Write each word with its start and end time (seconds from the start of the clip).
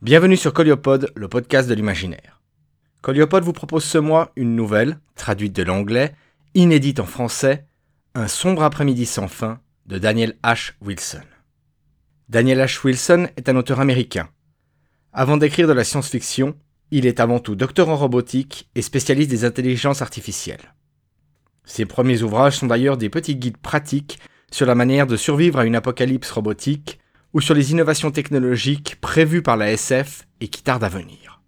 Bienvenue 0.00 0.36
sur 0.36 0.52
Coliopod, 0.52 1.10
le 1.16 1.26
podcast 1.26 1.68
de 1.68 1.74
l'imaginaire. 1.74 2.40
Coliopod 3.02 3.42
vous 3.42 3.52
propose 3.52 3.82
ce 3.82 3.98
mois 3.98 4.30
une 4.36 4.54
nouvelle, 4.54 5.00
traduite 5.16 5.56
de 5.56 5.64
l'anglais, 5.64 6.14
inédite 6.54 7.00
en 7.00 7.04
français, 7.04 7.66
Un 8.14 8.28
sombre 8.28 8.62
après-midi 8.62 9.06
sans 9.06 9.26
fin 9.26 9.58
de 9.86 9.98
Daniel 9.98 10.36
H. 10.44 10.74
Wilson. 10.82 11.24
Daniel 12.28 12.60
H. 12.60 12.86
Wilson 12.86 13.26
est 13.36 13.48
un 13.48 13.56
auteur 13.56 13.80
américain. 13.80 14.28
Avant 15.12 15.36
d'écrire 15.36 15.66
de 15.66 15.72
la 15.72 15.82
science-fiction, 15.82 16.54
il 16.92 17.04
est 17.04 17.18
avant 17.18 17.40
tout 17.40 17.56
docteur 17.56 17.88
en 17.88 17.96
robotique 17.96 18.70
et 18.76 18.82
spécialiste 18.82 19.30
des 19.30 19.44
intelligences 19.44 20.00
artificielles. 20.00 20.74
Ses 21.64 21.86
premiers 21.86 22.22
ouvrages 22.22 22.58
sont 22.58 22.68
d'ailleurs 22.68 22.98
des 22.98 23.10
petits 23.10 23.34
guides 23.34 23.58
pratiques 23.58 24.20
sur 24.52 24.64
la 24.64 24.76
manière 24.76 25.08
de 25.08 25.16
survivre 25.16 25.58
à 25.58 25.64
une 25.64 25.74
apocalypse 25.74 26.30
robotique 26.30 27.00
ou 27.34 27.40
sur 27.40 27.54
les 27.54 27.72
innovations 27.72 28.10
technologiques 28.10 28.96
prévues 29.00 29.42
par 29.42 29.56
la 29.56 29.72
SF 29.72 30.26
et 30.40 30.48
qui 30.48 30.62
tardent 30.62 30.84
à 30.84 30.88
venir. 30.88 31.42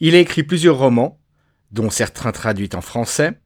Il 0.00 0.14
a 0.14 0.18
écrit 0.18 0.42
plusieurs 0.42 0.78
romans, 0.78 1.20
dont 1.72 1.90
certains 1.90 2.32
traduits 2.32 2.70
en 2.74 2.80
français, 2.80 3.38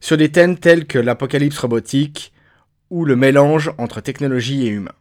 sur 0.00 0.16
des 0.16 0.30
thèmes 0.30 0.58
tels 0.58 0.86
que 0.86 0.98
l'apocalypse 0.98 1.58
robotique 1.58 2.32
ou 2.90 3.04
le 3.04 3.16
mélange 3.16 3.72
entre 3.78 4.00
technologie 4.00 4.66
et 4.66 4.70
humain. 4.70 4.94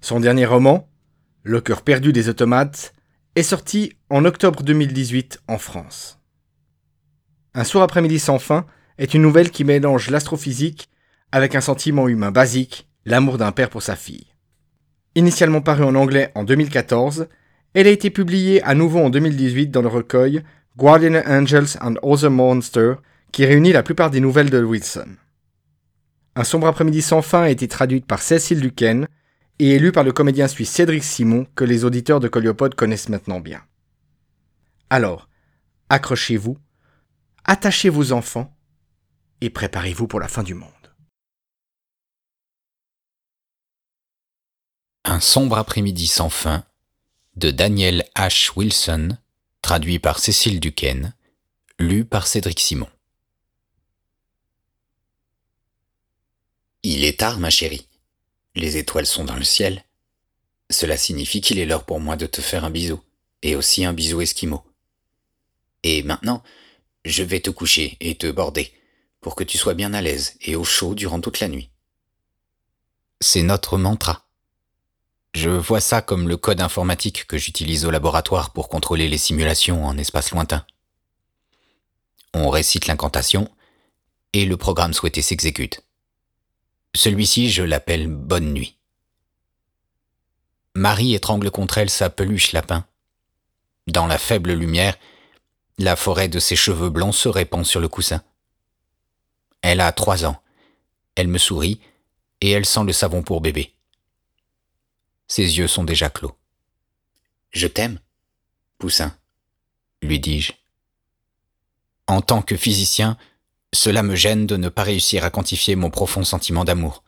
Son 0.00 0.20
dernier 0.20 0.46
roman, 0.46 0.88
Le 1.42 1.60
cœur 1.60 1.82
perdu 1.82 2.12
des 2.12 2.28
automates, 2.28 2.92
est 3.36 3.42
sorti 3.42 3.92
en 4.10 4.24
octobre 4.24 4.62
2018 4.62 5.42
en 5.46 5.58
France. 5.58 6.18
Un 7.54 7.64
soir 7.64 7.84
après-midi 7.84 8.18
sans 8.18 8.38
fin 8.38 8.66
est 8.98 9.14
une 9.14 9.22
nouvelle 9.22 9.50
qui 9.50 9.62
mélange 9.62 10.10
l'astrophysique 10.10 10.88
avec 11.30 11.54
un 11.54 11.60
sentiment 11.60 12.08
humain 12.08 12.32
basique, 12.32 12.88
l'amour 13.04 13.38
d'un 13.38 13.52
père 13.52 13.70
pour 13.70 13.82
sa 13.82 13.94
fille. 13.94 14.26
Initialement 15.16 15.62
parue 15.62 15.84
en 15.84 15.94
anglais 15.94 16.30
en 16.34 16.44
2014, 16.44 17.28
elle 17.72 17.86
a 17.86 17.90
été 17.90 18.10
publiée 18.10 18.62
à 18.62 18.74
nouveau 18.74 18.98
en 18.98 19.08
2018 19.08 19.68
dans 19.68 19.80
le 19.80 19.88
recueil 19.88 20.42
Guardian 20.76 21.22
Angels 21.26 21.78
and 21.80 21.94
Other 22.02 22.30
Monsters, 22.30 22.98
qui 23.32 23.46
réunit 23.46 23.72
la 23.72 23.82
plupart 23.82 24.10
des 24.10 24.20
nouvelles 24.20 24.50
de 24.50 24.62
Wilson. 24.62 25.08
Un 26.34 26.44
sombre 26.44 26.66
après-midi 26.66 27.00
sans 27.00 27.22
fin 27.22 27.44
a 27.44 27.48
été 27.48 27.66
traduite 27.66 28.04
par 28.04 28.20
Cécile 28.20 28.60
Duquesne 28.60 29.08
et 29.58 29.74
est 29.74 29.78
lue 29.78 29.90
par 29.90 30.04
le 30.04 30.12
comédien 30.12 30.48
suisse 30.48 30.70
Cédric 30.70 31.02
Simon, 31.02 31.46
que 31.54 31.64
les 31.64 31.86
auditeurs 31.86 32.20
de 32.20 32.28
Coliopode 32.28 32.74
connaissent 32.74 33.08
maintenant 33.08 33.40
bien. 33.40 33.62
Alors, 34.90 35.30
accrochez-vous, 35.88 36.58
attachez 37.46 37.88
vos 37.88 38.12
enfants 38.12 38.54
et 39.40 39.48
préparez-vous 39.48 40.08
pour 40.08 40.20
la 40.20 40.28
fin 40.28 40.42
du 40.42 40.52
monde. 40.52 40.75
Un 45.08 45.20
sombre 45.20 45.56
après-midi 45.56 46.08
sans 46.08 46.30
fin 46.30 46.64
de 47.36 47.52
Daniel 47.52 48.08
H. 48.16 48.50
Wilson, 48.56 49.16
traduit 49.62 50.00
par 50.00 50.18
Cécile 50.18 50.58
Duquesne, 50.58 51.14
lu 51.78 52.04
par 52.04 52.26
Cédric 52.26 52.58
Simon. 52.58 52.88
Il 56.82 57.04
est 57.04 57.20
tard, 57.20 57.38
ma 57.38 57.50
chérie. 57.50 57.86
Les 58.56 58.78
étoiles 58.78 59.06
sont 59.06 59.24
dans 59.24 59.36
le 59.36 59.44
ciel. 59.44 59.84
Cela 60.70 60.96
signifie 60.96 61.40
qu'il 61.40 61.60
est 61.60 61.66
l'heure 61.66 61.86
pour 61.86 62.00
moi 62.00 62.16
de 62.16 62.26
te 62.26 62.40
faire 62.40 62.64
un 62.64 62.70
bisou, 62.70 63.00
et 63.42 63.54
aussi 63.54 63.84
un 63.84 63.92
bisou 63.92 64.20
esquimau. 64.22 64.64
Et 65.84 66.02
maintenant, 66.02 66.42
je 67.04 67.22
vais 67.22 67.38
te 67.38 67.50
coucher 67.50 67.96
et 68.00 68.16
te 68.16 68.28
border, 68.28 68.74
pour 69.20 69.36
que 69.36 69.44
tu 69.44 69.56
sois 69.56 69.74
bien 69.74 69.94
à 69.94 70.02
l'aise 70.02 70.34
et 70.40 70.56
au 70.56 70.64
chaud 70.64 70.96
durant 70.96 71.20
toute 71.20 71.38
la 71.38 71.46
nuit. 71.46 71.70
C'est 73.20 73.44
notre 73.44 73.78
mantra. 73.78 74.25
Je 75.34 75.50
vois 75.50 75.80
ça 75.80 76.00
comme 76.02 76.28
le 76.28 76.36
code 76.36 76.60
informatique 76.60 77.26
que 77.26 77.36
j'utilise 77.36 77.84
au 77.84 77.90
laboratoire 77.90 78.52
pour 78.52 78.68
contrôler 78.68 79.08
les 79.08 79.18
simulations 79.18 79.84
en 79.84 79.98
espace 79.98 80.30
lointain. 80.30 80.64
On 82.32 82.48
récite 82.48 82.86
l'incantation 82.86 83.50
et 84.32 84.44
le 84.44 84.56
programme 84.56 84.92
souhaité 84.92 85.22
s'exécute. 85.22 85.82
Celui-ci, 86.94 87.50
je 87.50 87.62
l'appelle 87.62 88.08
Bonne 88.08 88.52
nuit. 88.52 88.76
Marie 90.74 91.14
étrangle 91.14 91.50
contre 91.50 91.78
elle 91.78 91.90
sa 91.90 92.10
peluche 92.10 92.52
lapin. 92.52 92.86
Dans 93.86 94.06
la 94.06 94.18
faible 94.18 94.52
lumière, 94.52 94.96
la 95.78 95.96
forêt 95.96 96.28
de 96.28 96.38
ses 96.38 96.56
cheveux 96.56 96.90
blancs 96.90 97.14
se 97.14 97.28
répand 97.28 97.64
sur 97.64 97.80
le 97.80 97.88
coussin. 97.88 98.22
Elle 99.62 99.80
a 99.80 99.92
trois 99.92 100.24
ans. 100.24 100.40
Elle 101.14 101.28
me 101.28 101.38
sourit 101.38 101.80
et 102.40 102.50
elle 102.50 102.66
sent 102.66 102.84
le 102.84 102.92
savon 102.92 103.22
pour 103.22 103.40
bébé. 103.40 103.72
Ses 105.28 105.58
yeux 105.58 105.68
sont 105.68 105.84
déjà 105.84 106.10
clos. 106.10 106.36
Je 107.50 107.66
t'aime, 107.66 107.98
Poussin, 108.78 109.16
lui 110.02 110.20
dis-je. 110.20 110.52
En 112.06 112.20
tant 112.20 112.42
que 112.42 112.56
physicien, 112.56 113.16
cela 113.72 114.02
me 114.02 114.14
gêne 114.14 114.46
de 114.46 114.56
ne 114.56 114.68
pas 114.68 114.84
réussir 114.84 115.24
à 115.24 115.30
quantifier 115.30 115.76
mon 115.76 115.90
profond 115.90 116.24
sentiment 116.24 116.64
d'amour. 116.64 117.02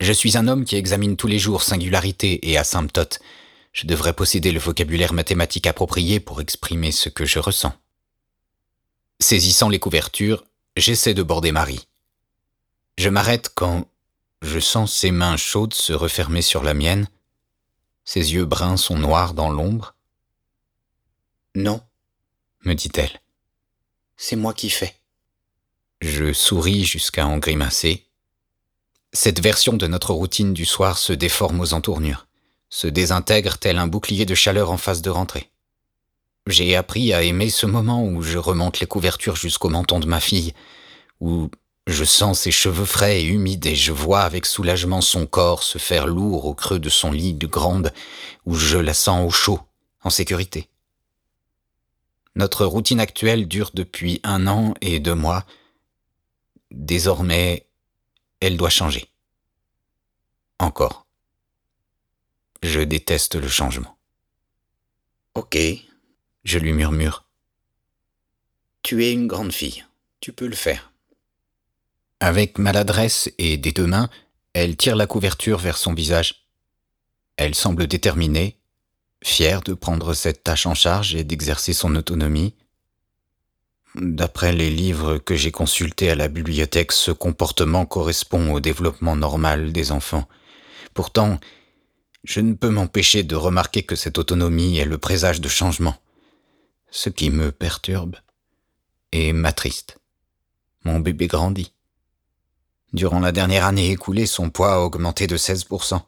Je 0.00 0.12
suis 0.12 0.36
un 0.38 0.48
homme 0.48 0.64
qui 0.64 0.76
examine 0.76 1.16
tous 1.16 1.26
les 1.26 1.38
jours 1.38 1.62
singularité 1.62 2.48
et 2.48 2.56
asymptote. 2.56 3.18
Je 3.72 3.86
devrais 3.86 4.12
posséder 4.12 4.52
le 4.52 4.60
vocabulaire 4.60 5.12
mathématique 5.12 5.66
approprié 5.66 6.20
pour 6.20 6.40
exprimer 6.40 6.92
ce 6.92 7.08
que 7.08 7.24
je 7.24 7.38
ressens. 7.38 7.72
Saisissant 9.20 9.68
les 9.68 9.80
couvertures, 9.80 10.44
j'essaie 10.76 11.14
de 11.14 11.22
border 11.22 11.52
Marie. 11.52 11.86
Je 12.96 13.08
m'arrête 13.08 13.50
quand, 13.54 13.88
je 14.42 14.58
sens 14.58 14.92
ses 14.92 15.10
mains 15.10 15.36
chaudes 15.36 15.74
se 15.74 15.92
refermer 15.92 16.42
sur 16.42 16.62
la 16.62 16.74
mienne. 16.74 17.08
Ses 18.04 18.32
yeux 18.34 18.44
bruns 18.44 18.76
sont 18.76 18.98
noirs 18.98 19.34
dans 19.34 19.50
l'ombre. 19.50 19.94
Non, 21.54 21.80
me 22.64 22.74
dit-elle. 22.74 23.20
C'est 24.16 24.36
moi 24.36 24.54
qui 24.54 24.70
fais. 24.70 24.94
Je 26.00 26.32
souris 26.32 26.84
jusqu'à 26.84 27.26
en 27.26 27.38
grimacer. 27.38 28.06
Cette 29.12 29.40
version 29.40 29.74
de 29.74 29.86
notre 29.86 30.12
routine 30.12 30.54
du 30.54 30.64
soir 30.64 30.98
se 30.98 31.12
déforme 31.12 31.60
aux 31.60 31.74
entournures, 31.74 32.26
se 32.68 32.86
désintègre 32.86 33.58
tel 33.58 33.78
un 33.78 33.86
bouclier 33.86 34.26
de 34.26 34.34
chaleur 34.34 34.70
en 34.70 34.76
face 34.76 35.02
de 35.02 35.10
rentrée. 35.10 35.50
J'ai 36.46 36.76
appris 36.76 37.12
à 37.12 37.22
aimer 37.22 37.50
ce 37.50 37.66
moment 37.66 38.04
où 38.04 38.22
je 38.22 38.38
remonte 38.38 38.80
les 38.80 38.86
couvertures 38.86 39.36
jusqu'au 39.36 39.68
menton 39.68 39.98
de 39.98 40.06
ma 40.06 40.20
fille, 40.20 40.54
où 41.20 41.50
je 41.88 42.04
sens 42.04 42.40
ses 42.40 42.50
cheveux 42.50 42.84
frais 42.84 43.22
et 43.22 43.24
humides 43.24 43.64
et 43.64 43.74
je 43.74 43.92
vois 43.92 44.20
avec 44.20 44.44
soulagement 44.44 45.00
son 45.00 45.26
corps 45.26 45.62
se 45.62 45.78
faire 45.78 46.06
lourd 46.06 46.44
au 46.44 46.54
creux 46.54 46.78
de 46.78 46.90
son 46.90 47.10
lit 47.10 47.32
de 47.32 47.46
grande 47.46 47.94
où 48.44 48.54
je 48.54 48.76
la 48.76 48.92
sens 48.92 49.26
au 49.26 49.30
chaud, 49.30 49.58
en 50.02 50.10
sécurité. 50.10 50.68
Notre 52.36 52.66
routine 52.66 53.00
actuelle 53.00 53.48
dure 53.48 53.70
depuis 53.72 54.20
un 54.22 54.46
an 54.46 54.74
et 54.82 55.00
deux 55.00 55.14
mois. 55.14 55.46
Désormais, 56.70 57.66
elle 58.40 58.58
doit 58.58 58.68
changer. 58.68 59.06
Encore. 60.58 61.06
Je 62.62 62.80
déteste 62.80 63.36
le 63.36 63.48
changement. 63.48 63.96
Ok, 65.34 65.56
je 66.44 66.58
lui 66.58 66.74
murmure. 66.74 67.24
Tu 68.82 69.06
es 69.06 69.12
une 69.12 69.26
grande 69.26 69.52
fille, 69.52 69.86
tu 70.20 70.34
peux 70.34 70.46
le 70.46 70.54
faire. 70.54 70.92
Avec 72.20 72.58
maladresse 72.58 73.30
et 73.38 73.56
des 73.56 73.70
deux 73.70 73.86
mains, 73.86 74.08
elle 74.52 74.76
tire 74.76 74.96
la 74.96 75.06
couverture 75.06 75.58
vers 75.58 75.78
son 75.78 75.94
visage. 75.94 76.46
Elle 77.36 77.54
semble 77.54 77.86
déterminée, 77.86 78.58
fière 79.22 79.60
de 79.60 79.74
prendre 79.74 80.14
cette 80.14 80.42
tâche 80.42 80.66
en 80.66 80.74
charge 80.74 81.14
et 81.14 81.22
d'exercer 81.22 81.72
son 81.72 81.94
autonomie. 81.94 82.56
D'après 83.94 84.52
les 84.52 84.70
livres 84.70 85.18
que 85.18 85.36
j'ai 85.36 85.52
consultés 85.52 86.10
à 86.10 86.16
la 86.16 86.26
bibliothèque, 86.26 86.90
ce 86.92 87.12
comportement 87.12 87.86
correspond 87.86 88.52
au 88.52 88.58
développement 88.58 89.14
normal 89.14 89.72
des 89.72 89.92
enfants. 89.92 90.28
Pourtant, 90.94 91.38
je 92.24 92.40
ne 92.40 92.54
peux 92.54 92.70
m'empêcher 92.70 93.22
de 93.22 93.36
remarquer 93.36 93.84
que 93.84 93.94
cette 93.94 94.18
autonomie 94.18 94.78
est 94.78 94.84
le 94.84 94.98
présage 94.98 95.40
de 95.40 95.48
changement, 95.48 95.96
ce 96.90 97.10
qui 97.10 97.30
me 97.30 97.52
perturbe 97.52 98.16
et 99.12 99.32
m'attriste. 99.32 99.98
Mon 100.84 100.98
bébé 100.98 101.28
grandit. 101.28 101.72
Durant 102.92 103.20
la 103.20 103.32
dernière 103.32 103.66
année 103.66 103.90
écoulée, 103.90 104.26
son 104.26 104.48
poids 104.48 104.74
a 104.74 104.78
augmenté 104.78 105.26
de 105.26 105.36
16%. 105.36 106.00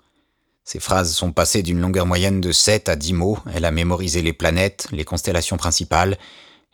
Ses 0.64 0.80
phrases 0.80 1.14
sont 1.14 1.32
passées 1.32 1.62
d'une 1.62 1.80
longueur 1.80 2.06
moyenne 2.06 2.40
de 2.40 2.52
7 2.52 2.88
à 2.88 2.96
10 2.96 3.12
mots. 3.12 3.38
Elle 3.52 3.64
a 3.64 3.70
mémorisé 3.70 4.22
les 4.22 4.32
planètes, 4.32 4.88
les 4.92 5.04
constellations 5.04 5.56
principales, 5.56 6.16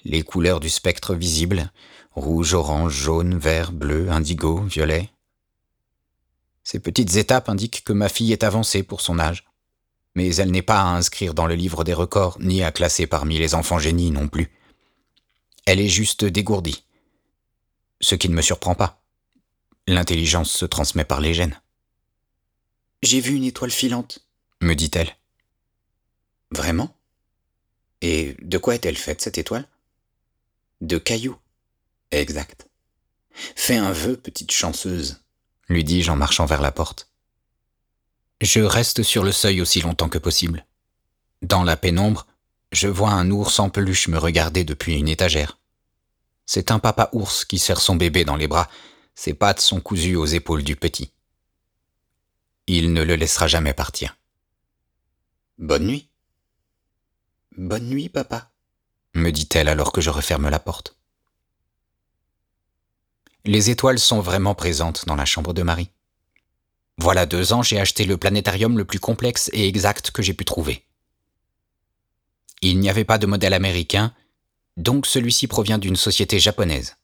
les 0.05 0.23
couleurs 0.23 0.61
du 0.61 0.71
spectre 0.71 1.15
visible, 1.15 1.73
rouge, 2.13 2.55
orange, 2.55 2.93
jaune, 2.93 3.37
vert, 3.37 3.73
bleu, 3.73 4.11
indigo, 4.11 4.61
violet. 4.61 5.11
Ces 6.63 6.79
petites 6.79 7.17
étapes 7.17 7.49
indiquent 7.49 7.85
que 7.85 7.93
ma 7.93 8.09
fille 8.09 8.33
est 8.33 8.45
avancée 8.45 8.83
pour 8.83 9.01
son 9.01 9.19
âge. 9.19 9.45
Mais 10.15 10.35
elle 10.37 10.51
n'est 10.51 10.63
pas 10.63 10.81
à 10.81 10.97
inscrire 10.97 11.35
dans 11.35 11.47
le 11.47 11.55
livre 11.55 11.83
des 11.83 11.95
records, 11.95 12.39
ni 12.41 12.63
à 12.63 12.73
classer 12.73 13.07
parmi 13.07 13.39
les 13.39 13.55
enfants 13.55 13.79
génies 13.79 14.11
non 14.13 14.29
plus. 14.29 14.51
Elle 15.67 15.81
est 15.81 15.89
juste 15.89 16.25
dégourdie. 16.25 16.85
Ce 18.01 18.15
qui 18.15 18.29
ne 18.29 18.35
me 18.35 18.43
surprend 18.43 18.75
pas. 18.75 19.01
L'intelligence 19.87 20.51
se 20.51 20.65
transmet 20.65 21.05
par 21.05 21.21
les 21.21 21.35
gènes. 21.35 21.61
J'ai 23.03 23.21
vu 23.21 23.35
une 23.35 23.45
étoile 23.45 23.71
filante, 23.71 24.27
me 24.61 24.75
dit-elle. 24.75 25.17
Vraiment? 26.51 26.97
Et 28.01 28.37
de 28.41 28.59
quoi 28.59 28.75
est-elle 28.75 28.97
faite, 28.97 29.21
cette 29.21 29.39
étoile? 29.39 29.69
De 30.81 30.99
cailloux. 30.99 31.39
Exact. 32.11 32.69
Fais 33.55 33.77
un 33.77 33.93
vœu, 33.93 34.17
petite 34.17 34.53
chanceuse, 34.53 35.21
lui 35.69 35.85
dis-je 35.85 36.11
en 36.11 36.17
marchant 36.17 36.47
vers 36.47 36.63
la 36.63 36.73
porte. 36.73 37.11
Je 38.41 38.61
reste 38.61 39.03
sur 39.03 39.25
le 39.25 39.33
seuil 39.33 39.61
aussi 39.61 39.81
longtemps 39.81 40.09
que 40.09 40.19
possible. 40.19 40.67
Dans 41.43 41.63
la 41.63 41.77
pénombre, 41.77 42.27
je 42.73 42.89
vois 42.89 43.11
un 43.11 43.31
ours 43.31 43.59
en 43.59 43.71
peluche 43.71 44.09
me 44.09 44.19
regarder 44.19 44.65
depuis 44.65 44.97
une 44.97 45.09
étagère. 45.09 45.59
C'est 46.45 46.71
un 46.71 46.79
papa 46.79 47.09
ours 47.13 47.45
qui 47.45 47.59
serre 47.59 47.81
son 47.81 47.97
bébé 47.97 48.25
dans 48.25 48.37
les 48.37 48.49
bras, 48.49 48.69
ses 49.17 49.35
pattes 49.35 49.61
sont 49.61 49.81
cousues 49.81 50.15
aux 50.15 50.27
épaules 50.27 50.63
du 50.63 50.77
petit. 50.77 51.11
Il 52.69 52.93
ne 52.93 53.03
le 53.03 53.17
laissera 53.17 53.49
jamais 53.49 53.73
partir. 53.73 54.17
Bonne 55.59 55.87
nuit. 55.87 56.09
Bonne 57.57 57.89
nuit, 57.89 58.11
papa, 58.11 58.51
me 59.15 59.33
dit-elle 59.33 59.69
alors 59.69 59.91
que 59.91 60.03
je 60.03 60.11
referme 60.11 60.51
la 60.51 60.59
porte. 60.59 60.97
Les 63.47 63.71
étoiles 63.71 63.99
sont 63.99 64.21
vraiment 64.21 64.55
présentes 64.55 65.07
dans 65.07 65.17
la 65.17 65.25
chambre 65.25 65.55
de 65.55 65.63
Marie. 65.63 65.91
Voilà 66.99 67.25
deux 67.25 67.53
ans, 67.53 67.63
j'ai 67.63 67.81
acheté 67.81 68.05
le 68.05 68.19
planétarium 68.19 68.77
le 68.77 68.85
plus 68.85 69.01
complexe 69.01 69.49
et 69.55 69.67
exact 69.67 70.11
que 70.11 70.23
j'ai 70.23 70.35
pu 70.35 70.45
trouver. 70.45 70.85
Il 72.61 72.81
n'y 72.81 72.91
avait 72.91 73.05
pas 73.05 73.19
de 73.19 73.27
modèle 73.27 73.55
américain, 73.55 74.15
donc 74.77 75.07
celui-ci 75.07 75.47
provient 75.47 75.79
d'une 75.79 75.97
société 75.97 76.39
japonaise. 76.39 76.97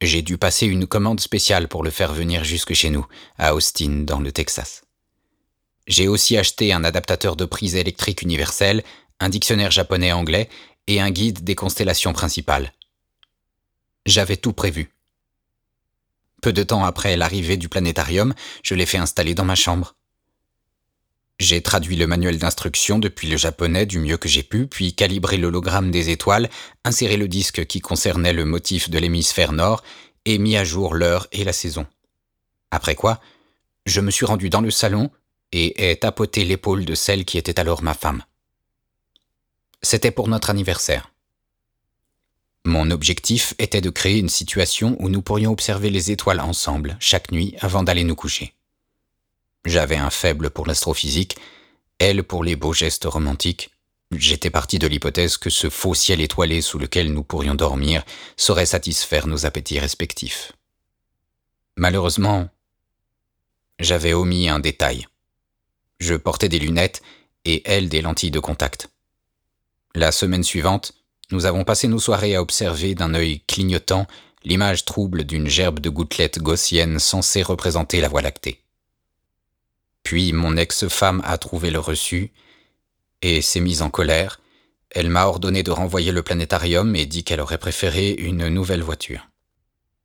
J'ai 0.00 0.22
dû 0.22 0.38
passer 0.38 0.66
une 0.66 0.86
commande 0.86 1.20
spéciale 1.20 1.68
pour 1.68 1.82
le 1.82 1.90
faire 1.90 2.12
venir 2.12 2.44
jusque 2.44 2.74
chez 2.74 2.90
nous, 2.90 3.06
à 3.38 3.54
Austin, 3.54 4.02
dans 4.04 4.20
le 4.20 4.32
Texas. 4.32 4.82
J'ai 5.86 6.08
aussi 6.08 6.36
acheté 6.36 6.72
un 6.72 6.84
adaptateur 6.84 7.36
de 7.36 7.44
prise 7.44 7.74
électrique 7.74 8.22
universelle, 8.22 8.82
un 9.20 9.28
dictionnaire 9.28 9.70
japonais-anglais 9.70 10.48
et 10.86 11.00
un 11.00 11.10
guide 11.10 11.44
des 11.44 11.54
constellations 11.54 12.12
principales. 12.12 12.72
J'avais 14.06 14.36
tout 14.36 14.52
prévu. 14.52 14.90
Peu 16.42 16.52
de 16.52 16.62
temps 16.62 16.84
après 16.84 17.16
l'arrivée 17.16 17.56
du 17.56 17.68
planétarium, 17.68 18.34
je 18.62 18.74
l'ai 18.74 18.86
fait 18.86 18.98
installer 18.98 19.34
dans 19.34 19.46
ma 19.46 19.54
chambre. 19.54 19.94
J'ai 21.40 21.62
traduit 21.62 21.96
le 21.96 22.06
manuel 22.06 22.38
d'instruction 22.38 22.98
depuis 22.98 23.28
le 23.28 23.36
japonais 23.36 23.86
du 23.86 23.98
mieux 23.98 24.16
que 24.16 24.28
j'ai 24.28 24.44
pu, 24.44 24.66
puis 24.66 24.94
calibré 24.94 25.36
l'hologramme 25.36 25.90
des 25.90 26.10
étoiles, 26.10 26.48
inséré 26.84 27.16
le 27.16 27.26
disque 27.26 27.66
qui 27.66 27.80
concernait 27.80 28.32
le 28.32 28.44
motif 28.44 28.88
de 28.88 28.98
l'hémisphère 28.98 29.52
nord 29.52 29.82
et 30.24 30.38
mis 30.38 30.56
à 30.56 30.64
jour 30.64 30.94
l'heure 30.94 31.26
et 31.32 31.44
la 31.44 31.52
saison. 31.52 31.86
Après 32.70 32.94
quoi, 32.94 33.20
je 33.84 34.00
me 34.00 34.10
suis 34.10 34.26
rendu 34.26 34.48
dans 34.48 34.60
le 34.60 34.70
salon 34.70 35.10
et 35.52 35.90
ai 35.90 35.96
tapoté 35.96 36.44
l'épaule 36.44 36.84
de 36.84 36.94
celle 36.94 37.24
qui 37.24 37.36
était 37.36 37.60
alors 37.60 37.82
ma 37.82 37.94
femme. 37.94 38.22
C'était 39.82 40.10
pour 40.10 40.28
notre 40.28 40.50
anniversaire. 40.50 41.10
Mon 42.64 42.90
objectif 42.90 43.54
était 43.58 43.82
de 43.82 43.90
créer 43.90 44.18
une 44.18 44.30
situation 44.30 44.96
où 45.00 45.10
nous 45.10 45.20
pourrions 45.20 45.52
observer 45.52 45.90
les 45.90 46.10
étoiles 46.10 46.40
ensemble 46.40 46.96
chaque 46.98 47.30
nuit 47.30 47.54
avant 47.60 47.82
d'aller 47.82 48.04
nous 48.04 48.14
coucher. 48.14 48.54
J'avais 49.64 49.96
un 49.96 50.10
faible 50.10 50.50
pour 50.50 50.66
l'astrophysique, 50.66 51.36
elle 51.98 52.22
pour 52.22 52.44
les 52.44 52.56
beaux 52.56 52.72
gestes 52.72 53.04
romantiques. 53.04 53.70
J'étais 54.12 54.50
parti 54.50 54.78
de 54.78 54.86
l'hypothèse 54.86 55.36
que 55.36 55.50
ce 55.50 55.70
faux 55.70 55.94
ciel 55.94 56.20
étoilé 56.20 56.60
sous 56.60 56.78
lequel 56.78 57.12
nous 57.12 57.24
pourrions 57.24 57.54
dormir 57.54 58.04
saurait 58.36 58.66
satisfaire 58.66 59.26
nos 59.26 59.46
appétits 59.46 59.78
respectifs. 59.78 60.52
Malheureusement, 61.76 62.48
j'avais 63.80 64.12
omis 64.12 64.48
un 64.48 64.60
détail. 64.60 65.06
Je 65.98 66.14
portais 66.14 66.48
des 66.48 66.58
lunettes 66.58 67.02
et 67.44 67.62
elle 67.64 67.88
des 67.88 68.02
lentilles 68.02 68.30
de 68.30 68.40
contact. 68.40 68.90
La 69.94 70.12
semaine 70.12 70.44
suivante, 70.44 70.92
nous 71.30 71.46
avons 71.46 71.64
passé 71.64 71.88
nos 71.88 71.98
soirées 71.98 72.36
à 72.36 72.42
observer 72.42 72.94
d'un 72.94 73.14
œil 73.14 73.40
clignotant 73.46 74.06
l'image 74.44 74.84
trouble 74.84 75.24
d'une 75.24 75.48
gerbe 75.48 75.80
de 75.80 75.88
gouttelettes 75.88 76.38
gaussiennes 76.38 76.98
censée 76.98 77.42
représenter 77.42 78.00
la 78.00 78.08
Voie 78.08 78.22
lactée. 78.22 78.63
Puis 80.04 80.32
mon 80.32 80.56
ex-femme 80.56 81.22
a 81.24 81.36
trouvé 81.38 81.70
le 81.70 81.80
reçu 81.80 82.30
et 83.22 83.42
s'est 83.42 83.60
mise 83.60 83.82
en 83.82 83.90
colère. 83.90 84.38
Elle 84.90 85.08
m'a 85.08 85.26
ordonné 85.26 85.64
de 85.64 85.72
renvoyer 85.72 86.12
le 86.12 86.22
planétarium 86.22 86.94
et 86.94 87.06
dit 87.06 87.24
qu'elle 87.24 87.40
aurait 87.40 87.58
préféré 87.58 88.12
une 88.12 88.48
nouvelle 88.48 88.82
voiture. 88.82 89.28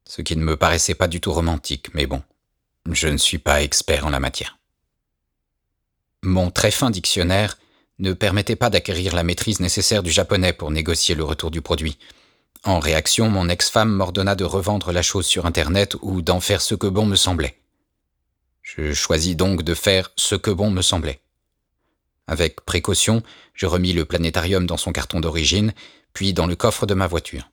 Ce 0.06 0.24
qui 0.24 0.36
ne 0.36 0.44
me 0.44 0.58
paraissait 0.58 0.96
pas 0.96 1.08
du 1.08 1.22
tout 1.22 1.32
romantique, 1.32 1.94
mais 1.94 2.08
bon, 2.08 2.24
je 2.92 3.08
ne 3.08 3.18
suis 3.18 3.38
pas 3.38 3.62
expert 3.62 4.08
en 4.08 4.10
la 4.10 4.20
matière. 4.20 4.58
Mon 6.24 6.50
très 6.50 6.72
fin 6.72 6.90
dictionnaire 6.90 7.58
ne 8.00 8.14
permettait 8.14 8.56
pas 8.56 8.70
d'acquérir 8.70 9.14
la 9.14 9.24
maîtrise 9.24 9.60
nécessaire 9.60 10.02
du 10.02 10.10
japonais 10.10 10.54
pour 10.54 10.72
négocier 10.72 11.14
le 11.14 11.24
retour 11.24 11.52
du 11.52 11.62
produit. 11.62 12.00
En 12.64 12.80
réaction, 12.80 13.30
mon 13.30 13.50
ex-femme 13.50 13.92
m'ordonna 13.92 14.36
de 14.36 14.46
revendre 14.46 14.92
la 14.92 15.02
chose 15.02 15.26
sur 15.26 15.46
Internet 15.46 15.96
ou 16.02 16.22
d'en 16.22 16.40
faire 16.40 16.62
ce 16.62 16.76
que 16.76 16.88
bon 16.88 17.06
me 17.06 17.16
semblait. 17.16 17.59
Je 18.76 18.94
choisis 18.94 19.36
donc 19.36 19.64
de 19.64 19.74
faire 19.74 20.12
ce 20.16 20.36
que 20.36 20.52
bon 20.52 20.70
me 20.70 20.84
semblait. 20.84 21.22
Avec 22.28 22.62
précaution, 22.62 23.24
je 23.56 23.66
remis 23.66 23.94
le 23.94 24.06
planétarium 24.06 24.68
dans 24.68 24.78
son 24.78 24.92
carton 24.92 25.20
d'origine, 25.20 25.74
puis 26.14 26.34
dans 26.34 26.46
le 26.46 26.56
coffre 26.56 26.86
de 26.86 26.94
ma 26.94 27.08
voiture. 27.08 27.50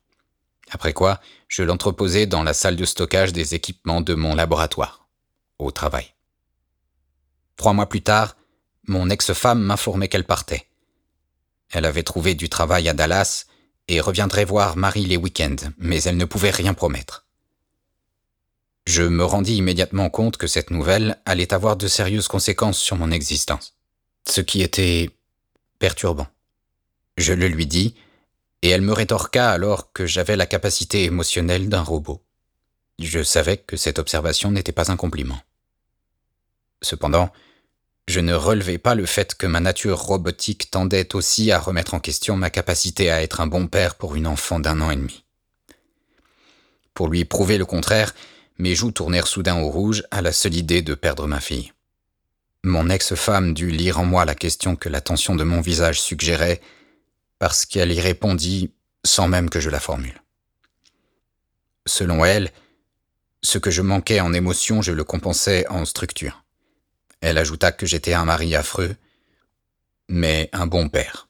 Après 0.70 0.92
quoi, 0.92 1.18
je 1.48 1.62
l'entreposai 1.62 2.26
dans 2.26 2.42
la 2.42 2.52
salle 2.52 2.76
de 2.76 2.84
stockage 2.84 3.32
des 3.32 3.54
équipements 3.54 4.02
de 4.02 4.12
mon 4.12 4.34
laboratoire, 4.34 5.08
au 5.58 5.70
travail. 5.70 6.12
Trois 7.56 7.72
mois 7.72 7.88
plus 7.88 8.02
tard, 8.02 8.36
mon 8.86 9.08
ex-femme 9.08 9.62
m'informait 9.62 10.08
qu'elle 10.08 10.24
partait. 10.24 10.68
Elle 11.70 11.86
avait 11.86 12.02
trouvé 12.02 12.34
du 12.34 12.50
travail 12.50 12.90
à 12.90 12.92
Dallas 12.92 13.46
et 13.88 14.00
reviendrait 14.00 14.44
voir 14.44 14.76
Marie 14.76 15.06
les 15.06 15.16
week-ends, 15.16 15.56
mais 15.78 16.02
elle 16.02 16.18
ne 16.18 16.26
pouvait 16.26 16.50
rien 16.50 16.74
promettre. 16.74 17.25
Je 18.86 19.02
me 19.02 19.24
rendis 19.24 19.56
immédiatement 19.56 20.10
compte 20.10 20.36
que 20.36 20.46
cette 20.46 20.70
nouvelle 20.70 21.20
allait 21.26 21.52
avoir 21.52 21.76
de 21.76 21.88
sérieuses 21.88 22.28
conséquences 22.28 22.78
sur 22.78 22.96
mon 22.96 23.10
existence, 23.10 23.74
ce 24.28 24.40
qui 24.40 24.62
était 24.62 25.10
perturbant. 25.80 26.28
Je 27.18 27.32
le 27.32 27.48
lui 27.48 27.66
dis, 27.66 27.96
et 28.62 28.70
elle 28.70 28.82
me 28.82 28.92
rétorqua 28.92 29.50
alors 29.50 29.92
que 29.92 30.06
j'avais 30.06 30.36
la 30.36 30.46
capacité 30.46 31.04
émotionnelle 31.04 31.68
d'un 31.68 31.82
robot. 31.82 32.22
Je 33.00 33.22
savais 33.22 33.56
que 33.56 33.76
cette 33.76 33.98
observation 33.98 34.52
n'était 34.52 34.72
pas 34.72 34.90
un 34.90 34.96
compliment. 34.96 35.40
Cependant, 36.80 37.30
je 38.08 38.20
ne 38.20 38.34
relevais 38.34 38.78
pas 38.78 38.94
le 38.94 39.04
fait 39.04 39.34
que 39.34 39.48
ma 39.48 39.60
nature 39.60 39.98
robotique 39.98 40.70
tendait 40.70 41.16
aussi 41.16 41.50
à 41.50 41.58
remettre 41.58 41.94
en 41.94 42.00
question 42.00 42.36
ma 42.36 42.50
capacité 42.50 43.10
à 43.10 43.20
être 43.20 43.40
un 43.40 43.48
bon 43.48 43.66
père 43.66 43.96
pour 43.96 44.14
une 44.14 44.28
enfant 44.28 44.60
d'un 44.60 44.80
an 44.80 44.90
et 44.90 44.96
demi. 44.96 45.24
Pour 46.94 47.08
lui 47.08 47.24
prouver 47.24 47.58
le 47.58 47.66
contraire, 47.66 48.14
mes 48.58 48.74
joues 48.74 48.92
tournèrent 48.92 49.26
soudain 49.26 49.60
au 49.60 49.68
rouge 49.68 50.02
à 50.10 50.22
la 50.22 50.32
seule 50.32 50.54
idée 50.54 50.82
de 50.82 50.94
perdre 50.94 51.26
ma 51.26 51.40
fille. 51.40 51.72
Mon 52.62 52.88
ex-femme 52.88 53.54
dut 53.54 53.70
lire 53.70 54.00
en 54.00 54.04
moi 54.04 54.24
la 54.24 54.34
question 54.34 54.76
que 54.76 54.88
la 54.88 55.00
tension 55.00 55.36
de 55.36 55.44
mon 55.44 55.60
visage 55.60 56.00
suggérait, 56.00 56.60
parce 57.38 57.64
qu'elle 57.64 57.92
y 57.92 58.00
répondit 58.00 58.72
sans 59.04 59.28
même 59.28 59.50
que 59.50 59.60
je 59.60 59.70
la 59.70 59.80
formule. 59.80 60.20
Selon 61.86 62.24
elle, 62.24 62.50
ce 63.42 63.58
que 63.58 63.70
je 63.70 63.82
manquais 63.82 64.20
en 64.20 64.32
émotion, 64.32 64.82
je 64.82 64.92
le 64.92 65.04
compensais 65.04 65.66
en 65.68 65.84
structure. 65.84 66.42
Elle 67.20 67.38
ajouta 67.38 67.72
que 67.72 67.86
j'étais 67.86 68.14
un 68.14 68.24
mari 68.24 68.56
affreux, 68.56 68.96
mais 70.08 70.48
un 70.52 70.66
bon 70.66 70.88
père. 70.88 71.28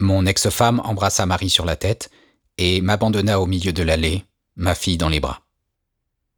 Mon 0.00 0.26
ex-femme 0.26 0.80
embrassa 0.84 1.26
Marie 1.26 1.50
sur 1.50 1.64
la 1.64 1.76
tête 1.76 2.10
et 2.56 2.80
m'abandonna 2.80 3.40
au 3.40 3.46
milieu 3.46 3.72
de 3.72 3.82
l'allée, 3.82 4.24
ma 4.56 4.74
fille 4.74 4.96
dans 4.96 5.08
les 5.08 5.20
bras. 5.20 5.42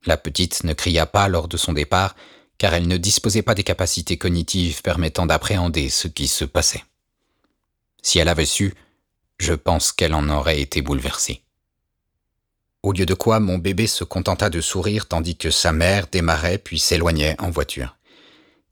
La 0.07 0.16
petite 0.16 0.64
ne 0.64 0.73
cria 0.73 1.07
pas 1.07 1.28
lors 1.28 1.49
de 1.49 1.57
son 1.57 1.73
départ, 1.73 2.16
car 2.59 2.75
elle 2.75 2.88
ne 2.88 2.97
disposait 2.97 3.42
pas 3.42 3.54
des 3.54 3.64
capacités 3.64 4.19
cognitives 4.19 4.83
permettant 4.83 5.26
d'appréhender 5.26 5.88
ce 5.88 6.09
qui 6.09 6.28
se 6.28 6.45
passait. 6.45 6.85
Si 8.02 8.19
elle 8.19 8.28
avait 8.28 8.47
su, 8.47 8.75
je 9.38 9.54
pense 9.54 9.92
qu'elle 9.92 10.14
en 10.14 10.28
aurait 10.28 10.61
été 10.61 10.83
bouleversée. 10.83 11.42
Au 12.83 12.92
lieu 12.92 13.07
de 13.07 13.14
quoi, 13.14 13.40
mon 13.40 13.59
bébé 13.59 13.87
se 13.87 14.04
contenta 14.04 14.49
de 14.49 14.61
sourire 14.61 15.07
tandis 15.07 15.37
que 15.37 15.50
sa 15.50 15.73
mère 15.73 16.07
démarrait 16.11 16.59
puis 16.59 16.78
s'éloignait 16.78 17.37
en 17.38 17.50
voiture. 17.50 17.97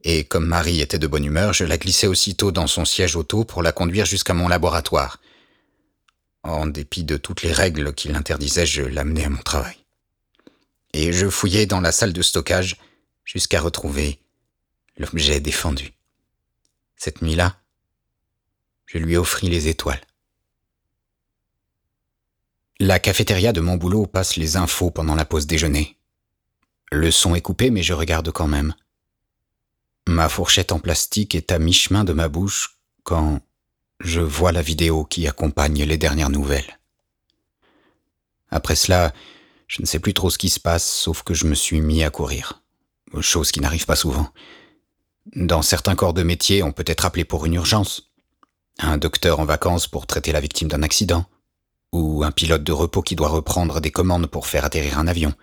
Et 0.04 0.24
comme 0.24 0.46
Marie 0.46 0.80
était 0.80 0.98
de 0.98 1.06
bonne 1.06 1.24
humeur, 1.24 1.52
je 1.52 1.64
la 1.64 1.76
glissai 1.76 2.06
aussitôt 2.06 2.52
dans 2.52 2.66
son 2.66 2.84
siège 2.84 3.16
auto 3.16 3.44
pour 3.44 3.62
la 3.62 3.72
conduire 3.72 4.06
jusqu'à 4.06 4.32
mon 4.34 4.48
laboratoire. 4.48 5.18
En 6.42 6.66
dépit 6.66 7.04
de 7.04 7.16
toutes 7.16 7.42
les 7.42 7.52
règles 7.52 7.92
qui 7.94 8.08
l'interdisaient, 8.08 8.66
je 8.66 8.82
l'amenai 8.82 9.24
à 9.24 9.30
mon 9.30 9.42
travail 9.42 9.77
et 10.92 11.12
je 11.12 11.28
fouillai 11.28 11.66
dans 11.66 11.80
la 11.80 11.92
salle 11.92 12.12
de 12.12 12.22
stockage 12.22 12.76
jusqu'à 13.24 13.60
retrouver 13.60 14.20
l'objet 14.96 15.40
défendu. 15.40 15.92
Cette 16.96 17.22
nuit-là, 17.22 17.60
je 18.86 18.98
lui 18.98 19.16
offris 19.16 19.48
les 19.48 19.68
étoiles. 19.68 20.00
La 22.80 22.98
cafétéria 22.98 23.52
de 23.52 23.60
mon 23.60 23.76
boulot 23.76 24.06
passe 24.06 24.36
les 24.36 24.56
infos 24.56 24.90
pendant 24.90 25.14
la 25.14 25.24
pause 25.24 25.46
déjeuner. 25.46 25.96
Le 26.90 27.10
son 27.10 27.34
est 27.34 27.40
coupé, 27.40 27.70
mais 27.70 27.82
je 27.82 27.92
regarde 27.92 28.30
quand 28.30 28.46
même. 28.46 28.74
Ma 30.06 30.28
fourchette 30.28 30.72
en 30.72 30.78
plastique 30.78 31.34
est 31.34 31.52
à 31.52 31.58
mi-chemin 31.58 32.04
de 32.04 32.12
ma 32.12 32.28
bouche 32.28 32.78
quand 33.02 33.40
je 34.00 34.20
vois 34.20 34.52
la 34.52 34.62
vidéo 34.62 35.04
qui 35.04 35.26
accompagne 35.26 35.82
les 35.84 35.98
dernières 35.98 36.30
nouvelles. 36.30 36.78
Après 38.50 38.76
cela, 38.76 39.12
je 39.68 39.82
ne 39.82 39.86
sais 39.86 40.00
plus 40.00 40.14
trop 40.14 40.30
ce 40.30 40.38
qui 40.38 40.48
se 40.48 40.58
passe, 40.58 40.90
sauf 40.90 41.22
que 41.22 41.34
je 41.34 41.46
me 41.46 41.54
suis 41.54 41.82
mis 41.82 42.02
à 42.02 42.10
courir. 42.10 42.62
Chose 43.20 43.52
qui 43.52 43.60
n'arrive 43.60 43.86
pas 43.86 43.96
souvent. 43.96 44.28
Dans 45.36 45.62
certains 45.62 45.94
corps 45.94 46.14
de 46.14 46.22
métier, 46.22 46.62
on 46.62 46.72
peut 46.72 46.84
être 46.86 47.04
appelé 47.04 47.24
pour 47.24 47.44
une 47.44 47.54
urgence. 47.54 48.10
Un 48.78 48.96
docteur 48.96 49.40
en 49.40 49.44
vacances 49.44 49.86
pour 49.86 50.06
traiter 50.06 50.32
la 50.32 50.40
victime 50.40 50.68
d'un 50.68 50.82
accident. 50.82 51.26
Ou 51.92 52.24
un 52.24 52.32
pilote 52.32 52.64
de 52.64 52.72
repos 52.72 53.02
qui 53.02 53.14
doit 53.14 53.28
reprendre 53.28 53.80
des 53.80 53.90
commandes 53.90 54.26
pour 54.26 54.46
faire 54.46 54.64
atterrir 54.64 54.98
un 54.98 55.06
avion. 55.06 55.34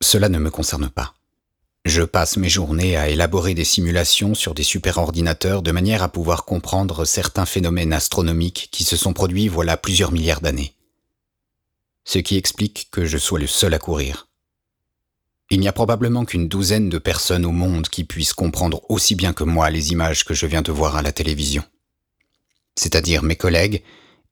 Cela 0.00 0.28
ne 0.28 0.38
me 0.38 0.50
concerne 0.50 0.90
pas. 0.90 1.14
Je 1.84 2.02
passe 2.02 2.36
mes 2.36 2.48
journées 2.48 2.96
à 2.96 3.08
élaborer 3.08 3.54
des 3.54 3.64
simulations 3.64 4.34
sur 4.34 4.54
des 4.54 4.62
superordinateurs 4.62 5.62
de 5.62 5.70
manière 5.70 6.02
à 6.02 6.08
pouvoir 6.08 6.44
comprendre 6.44 7.04
certains 7.04 7.46
phénomènes 7.46 7.92
astronomiques 7.92 8.68
qui 8.72 8.84
se 8.84 8.96
sont 8.96 9.12
produits 9.12 9.48
voilà 9.48 9.76
plusieurs 9.76 10.10
milliards 10.10 10.40
d'années. 10.40 10.73
Ce 12.04 12.18
qui 12.18 12.36
explique 12.36 12.88
que 12.90 13.04
je 13.04 13.18
sois 13.18 13.38
le 13.38 13.46
seul 13.46 13.74
à 13.74 13.78
courir. 13.78 14.28
Il 15.50 15.60
n'y 15.60 15.68
a 15.68 15.72
probablement 15.72 16.24
qu'une 16.24 16.48
douzaine 16.48 16.88
de 16.88 16.98
personnes 16.98 17.44
au 17.44 17.52
monde 17.52 17.88
qui 17.88 18.04
puissent 18.04 18.32
comprendre 18.32 18.82
aussi 18.90 19.14
bien 19.14 19.32
que 19.32 19.44
moi 19.44 19.70
les 19.70 19.92
images 19.92 20.24
que 20.24 20.34
je 20.34 20.46
viens 20.46 20.62
de 20.62 20.72
voir 20.72 20.96
à 20.96 21.02
la 21.02 21.12
télévision. 21.12 21.64
C'est-à-dire 22.76 23.22
mes 23.22 23.36
collègues 23.36 23.82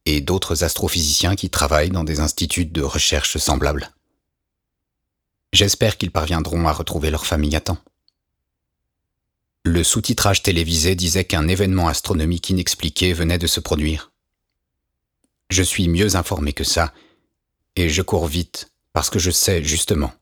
et 0.04 0.20
d'autres 0.20 0.64
astrophysiciens 0.64 1.36
qui 1.36 1.50
travaillent 1.50 1.90
dans 1.90 2.04
des 2.04 2.20
instituts 2.20 2.66
de 2.66 2.82
recherche 2.82 3.36
semblables. 3.36 3.92
J'espère 5.52 5.98
qu'ils 5.98 6.10
parviendront 6.10 6.66
à 6.66 6.72
retrouver 6.72 7.10
leur 7.10 7.26
famille 7.26 7.54
à 7.54 7.60
temps. 7.60 7.78
Le 9.64 9.84
sous-titrage 9.84 10.42
télévisé 10.42 10.96
disait 10.96 11.24
qu'un 11.24 11.46
événement 11.46 11.88
astronomique 11.88 12.50
inexpliqué 12.50 13.12
venait 13.12 13.38
de 13.38 13.46
se 13.46 13.60
produire. 13.60 14.10
Je 15.50 15.62
suis 15.62 15.88
mieux 15.88 16.16
informé 16.16 16.52
que 16.52 16.64
ça, 16.64 16.92
et 17.76 17.88
je 17.88 18.02
cours 18.02 18.26
vite 18.26 18.72
parce 18.92 19.10
que 19.10 19.18
je 19.18 19.30
sais 19.30 19.62
justement 19.62 20.12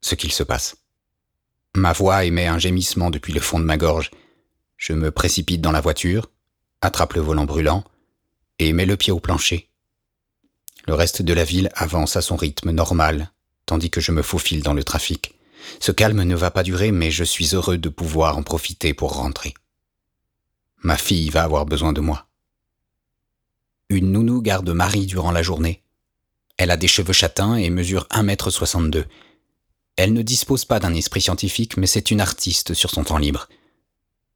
ce 0.00 0.14
qu'il 0.14 0.32
se 0.32 0.42
passe. 0.42 0.76
Ma 1.76 1.92
voix 1.92 2.24
émet 2.24 2.46
un 2.46 2.58
gémissement 2.58 3.10
depuis 3.10 3.32
le 3.32 3.40
fond 3.40 3.58
de 3.58 3.64
ma 3.64 3.76
gorge. 3.76 4.10
Je 4.76 4.92
me 4.92 5.10
précipite 5.10 5.60
dans 5.60 5.72
la 5.72 5.80
voiture, 5.80 6.30
attrape 6.80 7.14
le 7.14 7.20
volant 7.20 7.44
brûlant, 7.44 7.84
et 8.58 8.72
mets 8.72 8.86
le 8.86 8.96
pied 8.96 9.12
au 9.12 9.20
plancher. 9.20 9.68
Le 10.86 10.94
reste 10.94 11.22
de 11.22 11.32
la 11.32 11.44
ville 11.44 11.70
avance 11.74 12.16
à 12.16 12.22
son 12.22 12.36
rythme 12.36 12.70
normal, 12.70 13.30
tandis 13.66 13.90
que 13.90 14.00
je 14.00 14.12
me 14.12 14.22
faufile 14.22 14.62
dans 14.62 14.74
le 14.74 14.84
trafic. 14.84 15.34
Ce 15.78 15.92
calme 15.92 16.22
ne 16.22 16.34
va 16.34 16.50
pas 16.50 16.62
durer, 16.62 16.90
mais 16.90 17.10
je 17.10 17.24
suis 17.24 17.54
heureux 17.54 17.78
de 17.78 17.88
pouvoir 17.88 18.38
en 18.38 18.42
profiter 18.42 18.94
pour 18.94 19.14
rentrer. 19.14 19.54
Ma 20.82 20.96
fille 20.96 21.28
va 21.28 21.42
avoir 21.42 21.66
besoin 21.66 21.92
de 21.92 22.00
moi. 22.00 22.26
Une 23.90 24.12
nounou 24.12 24.40
garde 24.40 24.70
Marie 24.70 25.06
durant 25.06 25.32
la 25.32 25.42
journée. 25.42 25.82
Elle 26.60 26.70
a 26.70 26.76
des 26.76 26.88
cheveux 26.88 27.14
châtains 27.14 27.56
et 27.56 27.70
mesure 27.70 28.06
1m62. 28.10 29.06
Elle 29.96 30.12
ne 30.12 30.20
dispose 30.20 30.66
pas 30.66 30.78
d'un 30.78 30.92
esprit 30.92 31.22
scientifique, 31.22 31.78
mais 31.78 31.86
c'est 31.86 32.10
une 32.10 32.20
artiste 32.20 32.74
sur 32.74 32.90
son 32.90 33.02
temps 33.02 33.16
libre. 33.16 33.48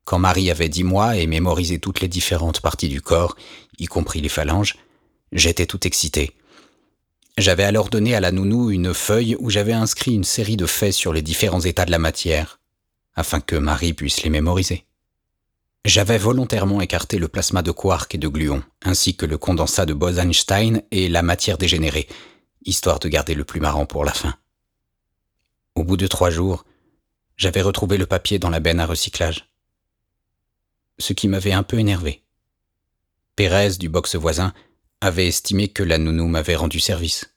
Quand 0.07 0.19
Marie 0.19 0.51
avait 0.51 0.71
dix 0.71 0.85
mois 0.85 1.19
et 1.19 1.27
mémorisait 1.27 1.81
toutes 1.81 2.01
les 2.01 2.09
différentes 2.09 2.63
parties 2.63 2.89
du 2.89 3.03
corps, 3.03 3.37
y 3.79 3.85
compris 3.85 4.23
les 4.23 4.31
phalanges, 4.31 4.77
j'étais 5.33 5.67
tout 5.67 5.87
excité. 5.87 6.33
J'avais 7.37 7.65
alors 7.65 7.91
donné 7.91 8.15
à 8.15 8.21
la 8.21 8.33
nounou 8.33 8.71
une 8.71 8.95
feuille 8.95 9.37
où 9.39 9.51
j'avais 9.51 9.75
inscrit 9.75 10.15
une 10.15 10.25
série 10.25 10.57
de 10.57 10.65
faits 10.65 10.95
sur 10.95 11.13
les 11.13 11.21
différents 11.21 11.61
états 11.61 11.85
de 11.85 11.91
la 11.91 11.99
matière, 11.99 12.59
afin 13.17 13.41
que 13.41 13.57
Marie 13.57 13.93
puisse 13.93 14.23
les 14.23 14.31
mémoriser. 14.31 14.87
J'avais 15.85 16.17
volontairement 16.17 16.81
écarté 16.81 17.19
le 17.19 17.29
plasma 17.29 17.61
de 17.61 17.71
quark 17.71 18.15
et 18.15 18.19
de 18.19 18.29
gluon, 18.29 18.63
ainsi 18.83 19.17
que 19.17 19.27
le 19.27 19.37
condensat 19.37 19.85
de 19.85 19.93
Bose-Einstein 19.93 20.83
et 20.91 21.09
la 21.11 21.23
matière 21.23 21.59
dégénérée, 21.59 22.09
histoire 22.65 22.99
de 23.01 23.09
garder 23.09 23.35
le 23.35 23.45
plus 23.45 23.61
marrant 23.61 23.85
pour 23.85 24.07
la 24.07 24.15
fin. 24.15 24.35
Au 25.75 25.85
bout 25.85 25.99
de 25.99 26.07
trois 26.07 26.31
jours, 26.31 26.65
j'avais 27.37 27.61
retrouvé 27.61 27.99
le 27.99 28.07
papier 28.07 28.39
dans 28.39 28.49
la 28.49 28.61
benne 28.61 28.81
à 28.81 28.87
recyclage. 28.87 29.51
Ce 30.99 31.13
qui 31.13 31.29
m'avait 31.29 31.53
un 31.53 31.65
peu 31.65 31.79
énervé. 31.79 32.23
Pérez 33.37 33.77
du 33.79 33.91
box 33.91 34.17
voisin 34.17 34.55
avait 35.03 35.27
estimé 35.27 35.69
que 35.69 35.83
la 35.83 35.99
nounou 35.99 36.29
m'avait 36.29 36.57
rendu 36.57 36.81
service. 36.81 37.35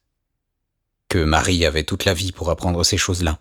Que 1.10 1.18
Marie 1.18 1.66
avait 1.66 1.84
toute 1.84 2.06
la 2.06 2.14
vie 2.14 2.32
pour 2.32 2.50
apprendre 2.50 2.86
ces 2.86 2.98
choses-là. 2.98 3.40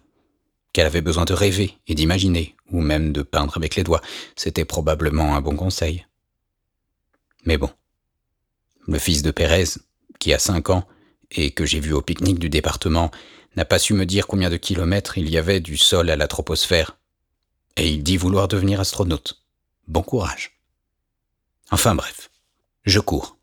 Qu'elle 0.76 0.85
avait 0.85 1.00
besoin 1.00 1.25
de 1.25 1.33
rêver 1.33 1.78
et 1.87 1.95
d'imaginer, 1.95 2.54
ou 2.71 2.83
même 2.83 3.11
de 3.11 3.23
peindre 3.23 3.56
avec 3.56 3.76
les 3.76 3.83
doigts. 3.83 4.02
C'était 4.37 4.66
probablement 4.66 5.35
un 5.35 5.40
bon 5.40 5.56
conseil. 5.56 6.04
Mais 7.47 7.56
bon. 7.56 7.71
Le 8.87 8.99
fils 8.99 9.23
de 9.23 9.30
Pérez, 9.30 9.78
qui 10.18 10.35
a 10.35 10.38
cinq 10.38 10.68
ans, 10.68 10.87
et 11.30 11.52
que 11.52 11.64
j'ai 11.64 11.80
vu 11.80 11.95
au 11.95 12.02
pique-nique 12.02 12.38
du 12.38 12.50
département, 12.50 13.11
n'a 13.56 13.64
pas 13.64 13.78
su 13.78 13.95
me 13.95 14.04
dire 14.04 14.26
combien 14.26 14.50
de 14.50 14.59
kilomètres 14.59 15.16
il 15.16 15.30
y 15.30 15.38
avait 15.38 15.61
du 15.61 15.78
sol 15.78 16.11
à 16.11 16.16
la 16.16 16.28
troposphère. 16.28 16.99
Et 17.78 17.88
il 17.88 18.02
dit 18.02 18.18
vouloir 18.18 18.47
devenir 18.47 18.78
astronaute. 18.78 19.42
Bon 19.88 20.02
courage. 20.02 20.61
Enfin 21.71 21.95
bref, 21.95 22.28
je 22.85 23.00
cours. 23.00 23.38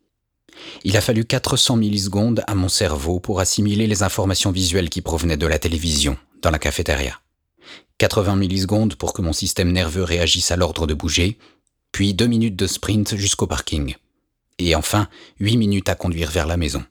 Il 0.84 0.96
a 0.98 1.02
fallu 1.02 1.26
400 1.26 1.78
millisecondes 1.78 2.44
à 2.46 2.54
mon 2.54 2.70
cerveau 2.70 3.20
pour 3.20 3.40
assimiler 3.40 3.88
les 3.88 4.04
informations 4.04 4.52
visuelles 4.52 4.92
qui 4.92 5.02
provenaient 5.02 5.36
de 5.36 5.48
la 5.48 5.58
télévision, 5.58 6.16
dans 6.44 6.52
la 6.52 6.60
cafétéria. 6.60 7.20
80 8.04 8.36
millisecondes 8.36 8.96
pour 8.96 9.14
que 9.14 9.22
mon 9.22 9.32
système 9.32 9.72
nerveux 9.72 10.04
réagisse 10.04 10.52
à 10.52 10.58
l'ordre 10.58 10.88
de 10.88 10.94
bouger, 10.94 11.38
puis 11.94 12.14
2 12.14 12.28
minutes 12.28 12.58
de 12.58 12.68
sprint 12.68 13.16
jusqu'au 13.16 13.48
parking. 13.48 13.96
Et 14.60 14.76
enfin, 14.76 15.08
8 15.40 15.56
minutes 15.56 15.88
à 15.88 15.96
conduire 15.96 16.30
vers 16.30 16.46
la 16.46 16.58
maison. 16.58 16.84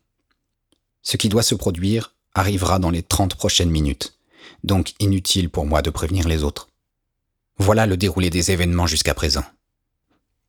Ce 1.02 1.19
qui 1.19 1.28
doit 1.28 1.42
se 1.42 1.54
produire 1.54 2.14
arrivera 2.35 2.78
dans 2.78 2.88
les 2.88 3.02
30 3.02 3.35
prochaines 3.35 3.69
minutes, 3.69 4.14
donc 4.64 4.95
inutile 5.00 5.50
pour 5.50 5.66
moi 5.66 5.83
de 5.83 5.90
prévenir 5.90 6.26
les 6.26 6.45
autres. 6.45 6.71
Voilà 7.59 7.85
le 7.85 7.99
déroulé 7.99 8.31
des 8.31 8.50
événements 8.50 8.87
jusqu'à 8.87 9.12
présent. 9.12 9.45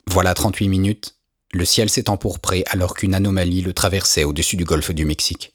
Voilà 0.07 0.33
38 0.33 0.69
minutes 0.69 1.17
le 1.51 1.65
ciel 1.65 1.89
s'est 1.89 2.09
empourpré 2.09 2.63
alors 2.67 2.95
qu'une 2.95 3.13
anomalie 3.13 3.61
le 3.61 3.73
traversait 3.73 4.23
au-dessus 4.23 4.55
du 4.55 4.63
golfe 4.63 4.91
du 4.91 5.03
Mexique. 5.03 5.53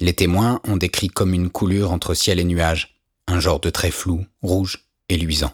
Les 0.00 0.12
témoins 0.12 0.60
ont 0.64 0.76
décrit 0.76 1.06
comme 1.06 1.34
une 1.34 1.50
coulure 1.50 1.92
entre 1.92 2.14
ciel 2.14 2.40
et 2.40 2.44
nuages, 2.44 2.97
un 3.28 3.40
genre 3.40 3.60
de 3.60 3.70
trait 3.70 3.90
flou, 3.90 4.26
rouge 4.42 4.86
et 5.08 5.16
luisant. 5.16 5.52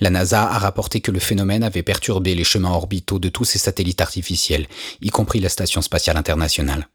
La 0.00 0.10
NASA 0.10 0.42
a 0.42 0.58
rapporté 0.58 1.00
que 1.00 1.10
le 1.10 1.20
phénomène 1.20 1.62
avait 1.62 1.82
perturbé 1.82 2.34
les 2.34 2.44
chemins 2.44 2.72
orbitaux 2.72 3.18
de 3.18 3.28
tous 3.28 3.44
ses 3.44 3.58
satellites 3.58 4.00
artificiels, 4.00 4.66
y 5.00 5.10
compris 5.10 5.40
la 5.40 5.48
Station 5.48 5.82
spatiale 5.82 6.16
internationale. 6.16 6.88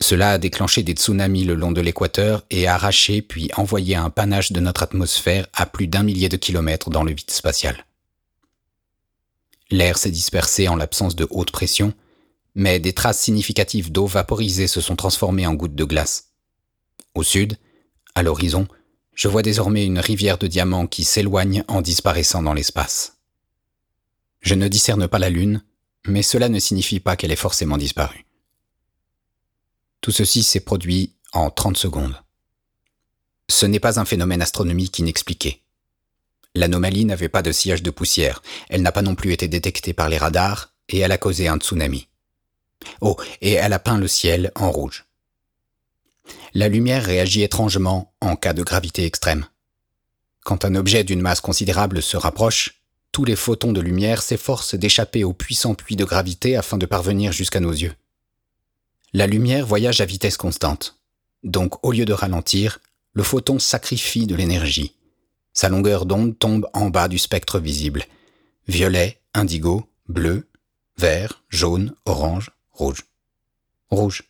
Cela 0.00 0.32
a 0.32 0.38
déclenché 0.38 0.82
des 0.82 0.92
tsunamis 0.92 1.44
le 1.44 1.54
long 1.54 1.72
de 1.72 1.80
l'équateur 1.80 2.44
et 2.48 2.66
a 2.66 2.74
arraché 2.74 3.20
puis 3.20 3.50
envoyé 3.56 3.96
un 3.96 4.08
panache 4.08 4.52
de 4.52 4.60
notre 4.60 4.82
atmosphère 4.82 5.46
à 5.52 5.66
plus 5.66 5.88
d'un 5.88 6.02
millier 6.02 6.30
de 6.30 6.38
kilomètres 6.38 6.88
dans 6.88 7.04
le 7.04 7.12
vide 7.12 7.30
spatial. 7.30 7.84
L'air 9.70 9.98
s'est 9.98 10.10
dispersé 10.10 10.68
en 10.68 10.76
l'absence 10.76 11.16
de 11.16 11.26
haute 11.30 11.50
pression, 11.50 11.92
mais 12.54 12.80
des 12.80 12.94
traces 12.94 13.20
significatives 13.20 13.92
d'eau 13.92 14.06
vaporisée 14.06 14.66
se 14.68 14.80
sont 14.80 14.96
transformées 14.96 15.46
en 15.46 15.54
gouttes 15.54 15.74
de 15.74 15.84
glace. 15.84 16.30
Au 17.14 17.22
sud, 17.22 17.56
à 18.14 18.22
l'horizon, 18.22 18.66
je 19.14 19.28
vois 19.28 19.42
désormais 19.42 19.84
une 19.84 19.98
rivière 19.98 20.38
de 20.38 20.46
diamants 20.46 20.86
qui 20.86 21.04
s'éloigne 21.04 21.64
en 21.68 21.82
disparaissant 21.82 22.42
dans 22.42 22.54
l'espace. 22.54 23.18
Je 24.40 24.54
ne 24.54 24.68
discerne 24.68 25.08
pas 25.08 25.18
la 25.18 25.30
Lune, 25.30 25.62
mais 26.06 26.22
cela 26.22 26.48
ne 26.48 26.58
signifie 26.58 27.00
pas 27.00 27.16
qu'elle 27.16 27.32
ait 27.32 27.36
forcément 27.36 27.76
disparu. 27.76 28.24
Tout 30.00 30.10
ceci 30.10 30.42
s'est 30.42 30.60
produit 30.60 31.12
en 31.32 31.50
30 31.50 31.76
secondes. 31.76 32.16
Ce 33.48 33.66
n'est 33.66 33.80
pas 33.80 34.00
un 34.00 34.04
phénomène 34.04 34.42
astronomique 34.42 34.98
inexpliqué. 34.98 35.62
L'anomalie 36.54 37.04
n'avait 37.04 37.28
pas 37.28 37.42
de 37.42 37.52
sillage 37.52 37.82
de 37.82 37.90
poussière, 37.90 38.42
elle 38.68 38.82
n'a 38.82 38.92
pas 38.92 39.02
non 39.02 39.14
plus 39.14 39.32
été 39.32 39.46
détectée 39.46 39.92
par 39.92 40.08
les 40.08 40.18
radars, 40.18 40.72
et 40.88 40.98
elle 40.98 41.12
a 41.12 41.18
causé 41.18 41.46
un 41.46 41.58
tsunami. 41.58 42.08
Oh, 43.00 43.16
et 43.40 43.52
elle 43.52 43.72
a 43.72 43.78
peint 43.78 43.98
le 43.98 44.08
ciel 44.08 44.50
en 44.54 44.70
rouge. 44.70 45.04
La 46.52 46.68
lumière 46.68 47.04
réagit 47.04 47.42
étrangement 47.42 48.12
en 48.20 48.34
cas 48.34 48.52
de 48.52 48.62
gravité 48.62 49.04
extrême. 49.04 49.46
Quand 50.44 50.64
un 50.64 50.74
objet 50.74 51.04
d'une 51.04 51.20
masse 51.20 51.40
considérable 51.40 52.02
se 52.02 52.16
rapproche, 52.16 52.82
tous 53.12 53.24
les 53.24 53.36
photons 53.36 53.72
de 53.72 53.80
lumière 53.80 54.22
s'efforcent 54.22 54.74
d'échapper 54.74 55.22
au 55.22 55.32
puissant 55.32 55.74
puits 55.74 55.96
de 55.96 56.04
gravité 56.04 56.56
afin 56.56 56.78
de 56.78 56.86
parvenir 56.86 57.32
jusqu'à 57.32 57.60
nos 57.60 57.72
yeux. 57.72 57.94
La 59.12 59.26
lumière 59.26 59.66
voyage 59.66 60.00
à 60.00 60.04
vitesse 60.04 60.36
constante. 60.36 61.00
Donc 61.42 61.84
au 61.84 61.92
lieu 61.92 62.04
de 62.04 62.12
ralentir, 62.12 62.80
le 63.12 63.22
photon 63.22 63.58
sacrifie 63.58 64.26
de 64.26 64.34
l'énergie. 64.34 64.94
Sa 65.52 65.68
longueur 65.68 66.06
d'onde 66.06 66.38
tombe 66.38 66.68
en 66.72 66.90
bas 66.90 67.08
du 67.08 67.18
spectre 67.18 67.58
visible. 67.58 68.04
Violet, 68.68 69.20
indigo, 69.34 69.88
bleu, 70.08 70.48
vert, 70.96 71.42
jaune, 71.48 71.94
orange, 72.04 72.50
rouge. 72.72 73.04
Rouge. 73.90 74.24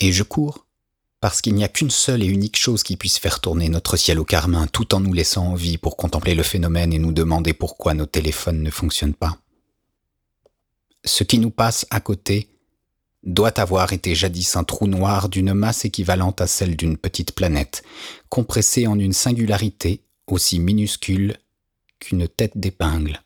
Et 0.00 0.12
je 0.12 0.22
cours. 0.22 0.66
Parce 1.20 1.40
qu'il 1.40 1.54
n'y 1.54 1.64
a 1.64 1.68
qu'une 1.68 1.90
seule 1.90 2.22
et 2.22 2.26
unique 2.26 2.56
chose 2.56 2.82
qui 2.82 2.96
puisse 2.96 3.18
faire 3.18 3.40
tourner 3.40 3.68
notre 3.68 3.96
ciel 3.96 4.20
au 4.20 4.24
carmin 4.24 4.66
tout 4.66 4.94
en 4.94 5.00
nous 5.00 5.12
laissant 5.12 5.48
en 5.48 5.54
vie 5.54 5.78
pour 5.78 5.96
contempler 5.96 6.34
le 6.34 6.42
phénomène 6.42 6.92
et 6.92 6.98
nous 6.98 7.12
demander 7.12 7.52
pourquoi 7.52 7.94
nos 7.94 8.06
téléphones 8.06 8.62
ne 8.62 8.70
fonctionnent 8.70 9.14
pas. 9.14 9.38
Ce 11.04 11.24
qui 11.24 11.38
nous 11.38 11.50
passe 11.50 11.86
à 11.90 12.00
côté 12.00 12.48
doit 13.24 13.58
avoir 13.58 13.92
été 13.92 14.14
jadis 14.14 14.56
un 14.56 14.64
trou 14.64 14.86
noir 14.86 15.28
d'une 15.28 15.54
masse 15.54 15.84
équivalente 15.84 16.40
à 16.40 16.46
celle 16.46 16.76
d'une 16.76 16.96
petite 16.96 17.32
planète, 17.32 17.82
compressée 18.28 18.86
en 18.86 18.98
une 18.98 19.12
singularité 19.12 20.02
aussi 20.26 20.60
minuscule 20.60 21.36
qu'une 21.98 22.28
tête 22.28 22.56
d'épingle. 22.56 23.20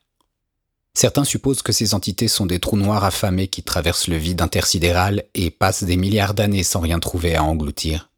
Certains 0.94 1.24
supposent 1.24 1.62
que 1.62 1.72
ces 1.72 1.94
entités 1.94 2.28
sont 2.28 2.46
des 2.46 2.60
trous 2.60 2.76
noirs 2.76 3.04
affamés 3.04 3.48
qui 3.48 3.62
traversent 3.62 4.08
le 4.08 4.16
vide 4.16 4.42
intersidéral 4.42 5.24
et 5.34 5.50
passent 5.50 5.84
des 5.84 5.96
milliards 5.96 6.34
d'années 6.34 6.62
sans 6.62 6.80
rien 6.80 6.98
trouver 6.98 7.34
à 7.34 7.44
engloutir. 7.44 8.10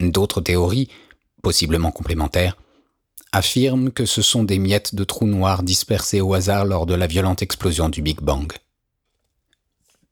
D'autres 0.00 0.40
théories, 0.40 0.88
possiblement 1.42 1.92
complémentaires, 1.92 2.56
affirment 3.32 3.90
que 3.90 4.04
ce 4.04 4.22
sont 4.22 4.44
des 4.44 4.58
miettes 4.58 4.94
de 4.94 5.04
trous 5.04 5.26
noirs 5.26 5.62
dispersés 5.62 6.20
au 6.20 6.34
hasard 6.34 6.64
lors 6.64 6.86
de 6.86 6.94
la 6.94 7.06
violente 7.06 7.42
explosion 7.42 7.88
du 7.88 8.02
Big 8.02 8.20
Bang. 8.20 8.52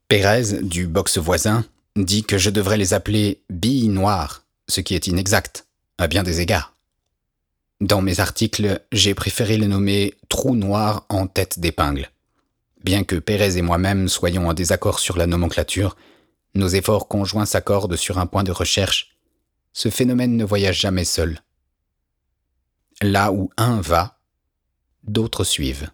Pérez, 0.08 0.62
du 0.62 0.86
box 0.86 1.18
voisin, 1.18 1.64
dit 1.96 2.22
que 2.24 2.38
je 2.38 2.50
devrais 2.50 2.76
les 2.76 2.94
appeler 2.94 3.42
billes 3.50 3.88
noires, 3.88 4.44
ce 4.68 4.80
qui 4.80 4.94
est 4.94 5.06
inexact, 5.06 5.66
à 5.98 6.06
bien 6.06 6.22
des 6.22 6.40
égards. 6.40 6.73
Dans 7.80 8.00
mes 8.00 8.20
articles, 8.20 8.80
j'ai 8.92 9.14
préféré 9.14 9.56
le 9.56 9.66
nommer 9.66 10.14
trou 10.28 10.54
noir 10.54 11.06
en 11.08 11.26
tête 11.26 11.58
d'épingle. 11.58 12.10
Bien 12.84 13.04
que 13.04 13.16
Pérez 13.16 13.56
et 13.56 13.62
moi-même 13.62 14.08
soyons 14.08 14.48
en 14.48 14.54
désaccord 14.54 15.00
sur 15.00 15.16
la 15.16 15.26
nomenclature, 15.26 15.96
nos 16.54 16.68
efforts 16.68 17.08
conjoints 17.08 17.46
s'accordent 17.46 17.96
sur 17.96 18.18
un 18.18 18.26
point 18.26 18.44
de 18.44 18.52
recherche. 18.52 19.16
Ce 19.72 19.90
phénomène 19.90 20.36
ne 20.36 20.44
voyage 20.44 20.78
jamais 20.78 21.04
seul. 21.04 21.40
Là 23.02 23.32
où 23.32 23.50
un 23.56 23.80
va, 23.80 24.20
d'autres 25.02 25.44
suivent. 25.44 25.90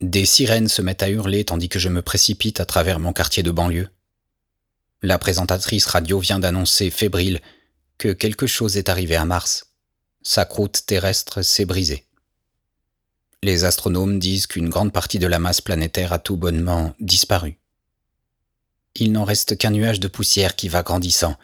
Des 0.00 0.24
sirènes 0.24 0.68
se 0.68 0.82
mettent 0.82 1.02
à 1.02 1.10
hurler 1.10 1.44
tandis 1.44 1.68
que 1.68 1.78
je 1.78 1.88
me 1.88 2.02
précipite 2.02 2.58
à 2.58 2.64
travers 2.64 2.98
mon 2.98 3.12
quartier 3.12 3.42
de 3.42 3.50
banlieue. 3.50 3.90
La 5.02 5.18
présentatrice 5.18 5.86
radio 5.86 6.18
vient 6.18 6.38
d'annoncer 6.38 6.90
fébrile 6.90 7.40
que 7.98 8.12
quelque 8.12 8.46
chose 8.46 8.76
est 8.76 8.88
arrivé 8.88 9.16
à 9.16 9.24
Mars. 9.24 9.66
Sa 10.22 10.44
croûte 10.44 10.84
terrestre 10.86 11.42
s'est 11.42 11.64
brisée. 11.64 12.04
Les 13.42 13.64
astronomes 13.64 14.18
disent 14.18 14.46
qu'une 14.46 14.68
grande 14.68 14.92
partie 14.92 15.18
de 15.18 15.26
la 15.26 15.38
masse 15.38 15.60
planétaire 15.60 16.12
a 16.12 16.18
tout 16.18 16.36
bonnement 16.36 16.94
disparu. 17.00 17.58
Il 18.94 19.12
n'en 19.12 19.24
reste 19.24 19.56
qu'un 19.56 19.70
nuage 19.70 20.00
de 20.00 20.08
poussière 20.08 20.54
qui 20.54 20.68
va 20.68 20.82
grandissant, 20.82 21.36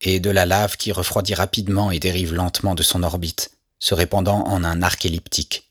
et 0.00 0.20
de 0.20 0.30
la 0.30 0.46
lave 0.46 0.76
qui 0.76 0.92
refroidit 0.92 1.34
rapidement 1.34 1.90
et 1.90 1.98
dérive 1.98 2.34
lentement 2.34 2.74
de 2.74 2.82
son 2.82 3.02
orbite, 3.02 3.52
se 3.78 3.94
répandant 3.94 4.44
en 4.46 4.64
un 4.64 4.82
arc 4.82 5.04
elliptique. 5.04 5.70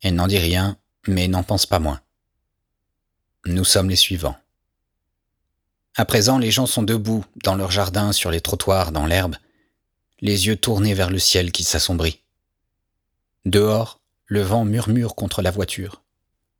Elle 0.00 0.14
n'en 0.14 0.26
dit 0.26 0.38
rien, 0.38 0.76
mais 1.06 1.28
n'en 1.28 1.42
pense 1.42 1.66
pas 1.66 1.78
moins. 1.78 2.00
Nous 3.46 3.64
sommes 3.64 3.90
les 3.90 3.96
suivants. 3.96 4.36
À 5.94 6.04
présent, 6.06 6.38
les 6.38 6.50
gens 6.50 6.66
sont 6.66 6.82
debout, 6.82 7.24
dans 7.42 7.54
leur 7.54 7.70
jardin, 7.70 8.12
sur 8.12 8.30
les 8.30 8.40
trottoirs, 8.40 8.92
dans 8.92 9.04
l'herbe, 9.04 9.36
les 10.20 10.46
yeux 10.46 10.56
tournés 10.56 10.94
vers 10.94 11.10
le 11.10 11.18
ciel 11.18 11.52
qui 11.52 11.64
s'assombrit. 11.64 12.20
Dehors, 13.44 14.00
le 14.26 14.40
vent 14.40 14.64
murmure 14.64 15.14
contre 15.14 15.42
la 15.42 15.50
voiture, 15.50 16.00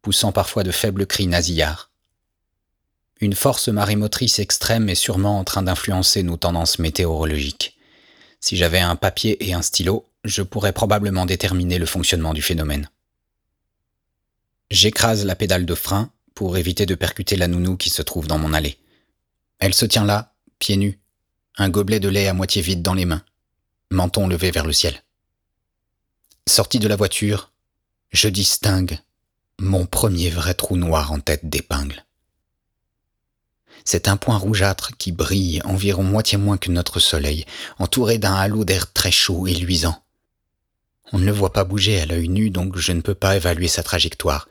poussant 0.02 0.32
parfois 0.32 0.64
de 0.64 0.70
faibles 0.70 1.06
cris 1.06 1.26
nasillards. 1.26 1.90
Une 3.20 3.34
force 3.34 3.68
marémotrice 3.68 4.38
extrême 4.40 4.88
est 4.88 4.96
sûrement 4.96 5.38
en 5.38 5.44
train 5.44 5.62
d'influencer 5.62 6.22
nos 6.24 6.36
tendances 6.36 6.78
météorologiques. 6.78 7.78
Si 8.40 8.56
j'avais 8.56 8.80
un 8.80 8.96
papier 8.96 9.48
et 9.48 9.54
un 9.54 9.62
stylo, 9.62 10.04
je 10.24 10.42
pourrais 10.42 10.72
probablement 10.72 11.24
déterminer 11.24 11.78
le 11.78 11.86
fonctionnement 11.86 12.34
du 12.34 12.42
phénomène. 12.42 12.90
J'écrase 14.70 15.24
la 15.24 15.36
pédale 15.36 15.64
de 15.64 15.74
frein 15.74 16.10
pour 16.34 16.56
éviter 16.56 16.84
de 16.84 16.96
percuter 16.96 17.36
la 17.36 17.46
nounou 17.46 17.76
qui 17.76 17.90
se 17.90 18.02
trouve 18.02 18.26
dans 18.26 18.38
mon 18.38 18.52
allée. 18.52 18.76
Elle 19.58 19.74
se 19.74 19.86
tient 19.86 20.04
là, 20.04 20.34
pieds 20.58 20.76
nus, 20.76 21.00
un 21.58 21.68
gobelet 21.68 22.00
de 22.00 22.08
lait 22.08 22.28
à 22.28 22.34
moitié 22.34 22.62
vide 22.62 22.82
dans 22.82 22.94
les 22.94 23.04
mains, 23.04 23.24
menton 23.90 24.26
levé 24.26 24.50
vers 24.50 24.66
le 24.66 24.72
ciel. 24.72 25.02
Sorti 26.48 26.78
de 26.78 26.88
la 26.88 26.96
voiture, 26.96 27.52
je 28.10 28.28
distingue 28.28 28.98
mon 29.58 29.86
premier 29.86 30.30
vrai 30.30 30.54
trou 30.54 30.76
noir 30.76 31.12
en 31.12 31.20
tête 31.20 31.48
d'épingle. 31.48 32.04
C'est 33.84 34.08
un 34.08 34.16
point 34.16 34.36
rougeâtre 34.36 34.96
qui 34.96 35.12
brille 35.12 35.60
environ 35.64 36.02
moitié 36.02 36.38
moins 36.38 36.58
que 36.58 36.70
notre 36.70 37.00
soleil, 37.00 37.44
entouré 37.78 38.18
d'un 38.18 38.34
halo 38.34 38.64
d'air 38.64 38.92
très 38.92 39.10
chaud 39.10 39.46
et 39.46 39.54
luisant. 39.54 40.02
On 41.12 41.18
ne 41.18 41.24
le 41.24 41.32
voit 41.32 41.52
pas 41.52 41.64
bouger 41.64 42.00
à 42.00 42.06
l'œil 42.06 42.28
nu, 42.28 42.50
donc 42.50 42.76
je 42.76 42.92
ne 42.92 43.00
peux 43.00 43.14
pas 43.14 43.36
évaluer 43.36 43.68
sa 43.68 43.82
trajectoire. 43.82 44.48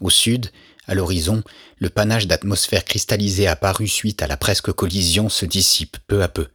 Au 0.00 0.10
sud, 0.10 0.50
à 0.86 0.94
l'horizon, 0.94 1.42
le 1.78 1.90
panache 1.90 2.26
d'atmosphère 2.26 2.84
cristallisée 2.84 3.46
apparu 3.46 3.88
suite 3.88 4.22
à 4.22 4.26
la 4.26 4.36
presque 4.36 4.72
collision 4.72 5.28
se 5.28 5.46
dissipe 5.46 5.96
peu 6.06 6.22
à 6.22 6.28
peu. 6.28 6.48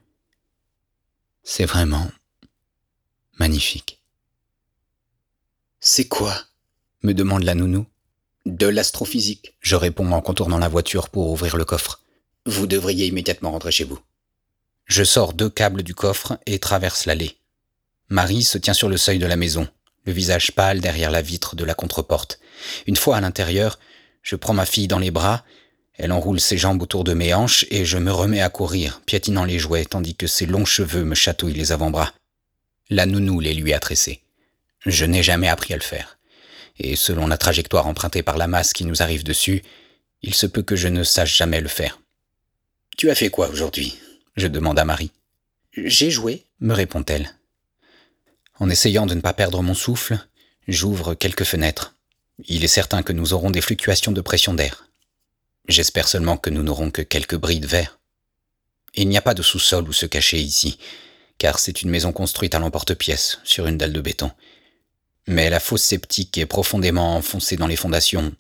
C'est 1.43 1.65
vraiment 1.65 2.11
magnifique. 3.39 4.01
C'est 5.79 6.07
quoi? 6.07 6.35
Me 7.03 7.13
demande 7.13 7.43
la 7.43 7.55
nounou. 7.55 7.85
De 8.45 8.67
l'astrophysique, 8.67 9.55
je 9.61 9.75
réponds 9.75 10.11
en 10.11 10.21
contournant 10.21 10.57
la 10.57 10.67
voiture 10.67 11.09
pour 11.09 11.29
ouvrir 11.31 11.55
le 11.57 11.65
coffre. 11.65 12.01
Vous 12.45 12.67
devriez 12.67 13.07
immédiatement 13.07 13.51
rentrer 13.51 13.71
chez 13.71 13.83
vous. 13.83 13.99
Je 14.85 15.03
sors 15.03 15.33
deux 15.33 15.49
câbles 15.49 15.83
du 15.83 15.93
coffre 15.93 16.39
et 16.45 16.59
traverse 16.59 17.05
l'allée. 17.05 17.37
Marie 18.09 18.43
se 18.43 18.57
tient 18.57 18.73
sur 18.73 18.87
le 18.87 18.97
seuil 18.97 19.19
de 19.19 19.25
la 19.25 19.35
maison, 19.35 19.67
le 20.05 20.13
visage 20.13 20.51
pâle 20.53 20.79
derrière 20.79 21.11
la 21.11 21.21
vitre 21.21 21.57
de 21.57 21.65
la 21.65 21.73
contreporte. 21.73 22.39
Une 22.87 22.95
fois 22.95 23.17
à 23.17 23.21
l'intérieur, 23.21 23.79
je 24.27 24.35
prends 24.35 24.53
ma 24.53 24.65
fille 24.65 24.89
dans 24.89 24.99
les 24.99 25.09
bras, 25.09 25.45
elle 25.93 26.11
enroule 26.11 26.41
ses 26.41 26.57
jambes 26.57 26.81
autour 26.81 27.05
de 27.05 27.13
mes 27.13 27.33
hanches 27.33 27.65
et 27.71 27.85
je 27.85 27.97
me 27.97 28.11
remets 28.11 28.41
à 28.41 28.49
courir, 28.49 29.01
piétinant 29.05 29.45
les 29.45 29.57
jouets 29.57 29.85
tandis 29.85 30.15
que 30.15 30.27
ses 30.27 30.45
longs 30.45 30.65
cheveux 30.65 31.05
me 31.05 31.15
chatouillent 31.15 31.53
les 31.53 31.71
avant-bras. 31.71 32.13
La 32.89 33.05
nounou 33.05 33.39
les 33.39 33.53
lui 33.53 33.71
a 33.71 33.79
tressés. 33.79 34.19
Je 34.85 35.05
n'ai 35.05 35.23
jamais 35.23 35.47
appris 35.47 35.73
à 35.73 35.77
le 35.77 35.81
faire. 35.81 36.17
Et 36.77 36.97
selon 36.97 37.27
la 37.27 37.37
trajectoire 37.37 37.87
empruntée 37.87 38.21
par 38.21 38.37
la 38.37 38.47
masse 38.47 38.73
qui 38.73 38.83
nous 38.83 39.01
arrive 39.01 39.23
dessus, 39.23 39.63
il 40.21 40.33
se 40.33 40.45
peut 40.45 40.61
que 40.61 40.75
je 40.75 40.89
ne 40.89 41.05
sache 41.05 41.37
jamais 41.37 41.61
le 41.61 41.69
faire. 41.69 42.01
Tu 42.97 43.09
as 43.09 43.15
fait 43.15 43.29
quoi 43.29 43.47
aujourd'hui? 43.47 43.97
Je 44.35 44.47
demande 44.47 44.77
à 44.77 44.83
Marie. 44.83 45.11
J'ai 45.71 46.11
joué, 46.11 46.43
me 46.59 46.73
répond-elle. 46.73 47.33
En 48.59 48.69
essayant 48.69 49.05
de 49.05 49.13
ne 49.13 49.21
pas 49.21 49.33
perdre 49.33 49.63
mon 49.63 49.73
souffle, 49.73 50.19
j'ouvre 50.67 51.13
quelques 51.13 51.45
fenêtres. 51.45 51.96
Il 52.45 52.63
est 52.63 52.67
certain 52.67 53.01
que 53.01 53.13
nous 53.13 53.33
aurons 53.33 53.49
des 53.49 53.61
fluctuations 53.61 54.11
de 54.11 54.21
pression 54.21 54.53
d'air. 54.53 54.87
J'espère 55.67 56.07
seulement 56.07 56.37
que 56.37 56.49
nous 56.49 56.63
n'aurons 56.63 56.91
que 56.91 57.01
quelques 57.01 57.35
bris 57.35 57.59
de 57.59 57.67
verre. 57.67 57.99
Il 58.93 59.09
n'y 59.09 59.17
a 59.17 59.21
pas 59.21 59.33
de 59.33 59.41
sous-sol 59.41 59.87
où 59.89 59.93
se 59.93 60.05
cacher 60.05 60.39
ici, 60.39 60.77
car 61.37 61.59
c'est 61.59 61.81
une 61.81 61.89
maison 61.89 62.11
construite 62.11 62.55
à 62.55 62.59
l'emporte-pièce, 62.59 63.39
sur 63.43 63.67
une 63.67 63.77
dalle 63.77 63.93
de 63.93 64.01
béton. 64.01 64.31
Mais 65.27 65.49
la 65.49 65.59
fosse 65.59 65.83
sceptique 65.83 66.37
est 66.37 66.45
profondément 66.45 67.15
enfoncée 67.15 67.57
dans 67.57 67.67
les 67.67 67.75
fondations. 67.75 68.33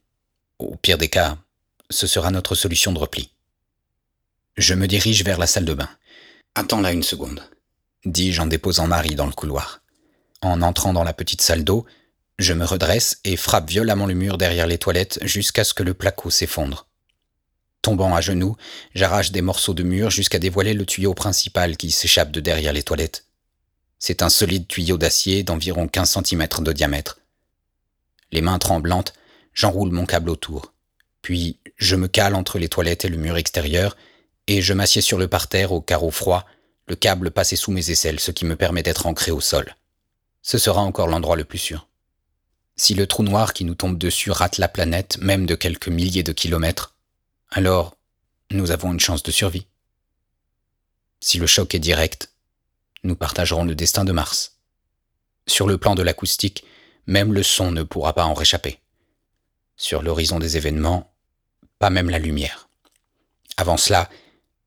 Au 0.59 0.75
pire 0.75 0.97
des 0.97 1.09
cas, 1.09 1.37
ce 1.89 2.07
sera 2.07 2.31
notre 2.31 2.55
solution 2.55 2.93
de 2.93 2.99
repli. 2.99 3.31
Je 4.57 4.73
me 4.73 4.87
dirige 4.87 5.23
vers 5.23 5.37
la 5.37 5.47
salle 5.47 5.65
de 5.65 5.73
bain. 5.73 5.89
Attends 6.55 6.81
là 6.81 6.91
une 6.91 7.03
seconde, 7.03 7.43
dis-je 8.05 8.41
en 8.41 8.47
déposant 8.47 8.87
Marie 8.87 9.15
dans 9.15 9.27
le 9.27 9.33
couloir. 9.33 9.81
En 10.41 10.61
entrant 10.61 10.93
dans 10.93 11.03
la 11.03 11.13
petite 11.13 11.41
salle 11.41 11.63
d'eau, 11.63 11.85
je 12.39 12.53
me 12.53 12.65
redresse 12.65 13.19
et 13.23 13.35
frappe 13.35 13.69
violemment 13.69 14.05
le 14.05 14.13
mur 14.13 14.37
derrière 14.37 14.67
les 14.67 14.77
toilettes 14.77 15.19
jusqu'à 15.23 15.63
ce 15.63 15.73
que 15.73 15.83
le 15.83 15.93
placo 15.93 16.29
s'effondre. 16.29 16.87
Tombant 17.81 18.15
à 18.15 18.21
genoux, 18.21 18.55
j'arrache 18.93 19.31
des 19.31 19.41
morceaux 19.41 19.73
de 19.73 19.83
mur 19.83 20.09
jusqu'à 20.09 20.39
dévoiler 20.39 20.73
le 20.73 20.85
tuyau 20.85 21.13
principal 21.13 21.77
qui 21.77 21.89
s'échappe 21.89 22.31
de 22.31 22.39
derrière 22.39 22.73
les 22.73 22.83
toilettes. 22.83 23.25
C'est 23.99 24.21
un 24.21 24.29
solide 24.29 24.67
tuyau 24.67 24.97
d'acier 24.97 25.43
d'environ 25.43 25.87
15 25.87 26.19
cm 26.23 26.47
de 26.59 26.71
diamètre. 26.71 27.19
Les 28.31 28.41
mains 28.41 28.59
tremblantes, 28.59 29.13
j'enroule 29.53 29.91
mon 29.91 30.05
câble 30.05 30.29
autour. 30.29 30.73
Puis 31.21 31.57
je 31.77 31.95
me 31.95 32.07
cale 32.07 32.35
entre 32.35 32.59
les 32.59 32.69
toilettes 32.69 33.05
et 33.05 33.09
le 33.09 33.17
mur 33.17 33.37
extérieur, 33.37 33.97
et 34.47 34.61
je 34.61 34.73
m'assieds 34.73 35.01
sur 35.01 35.17
le 35.17 35.27
parterre 35.27 35.71
au 35.71 35.81
carreau 35.81 36.11
froid, 36.11 36.45
le 36.87 36.95
câble 36.95 37.31
passé 37.31 37.55
sous 37.55 37.71
mes 37.71 37.89
aisselles, 37.89 38.19
ce 38.19 38.31
qui 38.31 38.45
me 38.45 38.55
permet 38.55 38.83
d'être 38.83 39.07
ancré 39.07 39.31
au 39.31 39.41
sol. 39.41 39.75
Ce 40.41 40.57
sera 40.57 40.81
encore 40.81 41.07
l'endroit 41.07 41.35
le 41.35 41.43
plus 41.43 41.57
sûr. 41.57 41.86
Si 42.79 42.93
le 42.93 43.07
trou 43.07 43.23
noir 43.23 43.53
qui 43.53 43.65
nous 43.65 43.73
tombe 43.73 43.97
dessus 43.97 44.29
rate 44.29 44.59
la 44.59 44.67
planète, 44.67 45.17
même 45.17 45.47
de 45.47 45.55
quelques 45.55 45.87
milliers 45.87 46.21
de 46.21 46.31
kilomètres, 46.31 46.93
alors 47.49 47.97
nous 48.51 48.69
avons 48.69 48.93
une 48.93 48.99
chance 48.99 49.23
de 49.23 49.31
survie. 49.31 49.65
Si 51.19 51.39
le 51.39 51.47
choc 51.47 51.73
est 51.73 51.79
direct, 51.79 52.29
nous 53.03 53.15
partagerons 53.15 53.65
le 53.65 53.73
destin 53.73 54.05
de 54.05 54.11
Mars. 54.11 54.57
Sur 55.47 55.67
le 55.67 55.79
plan 55.79 55.95
de 55.95 56.03
l'acoustique, 56.03 56.63
même 57.07 57.33
le 57.33 57.41
son 57.41 57.71
ne 57.71 57.81
pourra 57.81 58.13
pas 58.13 58.25
en 58.25 58.35
réchapper. 58.35 58.79
Sur 59.75 60.03
l'horizon 60.03 60.37
des 60.37 60.55
événements, 60.55 61.11
pas 61.79 61.89
même 61.89 62.11
la 62.11 62.19
lumière. 62.19 62.69
Avant 63.57 63.77
cela, 63.77 64.09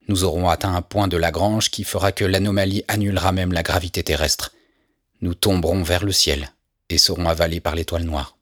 Nous 0.08 0.24
aurons 0.24 0.48
atteint 0.48 0.74
un 0.74 0.82
point 0.82 1.06
de 1.06 1.16
Lagrange 1.16 1.70
qui 1.70 1.84
fera 1.84 2.10
que 2.10 2.24
l'anomalie 2.24 2.82
annulera 2.88 3.30
même 3.30 3.52
la 3.52 3.62
gravité 3.62 4.02
terrestre. 4.02 4.52
Nous 5.20 5.34
tomberons 5.34 5.84
vers 5.84 6.04
le 6.04 6.10
ciel 6.10 6.52
et 6.90 6.98
serons 6.98 7.26
avalés 7.26 7.60
par 7.60 7.74
l'étoile 7.74 8.04
noire. 8.04 8.36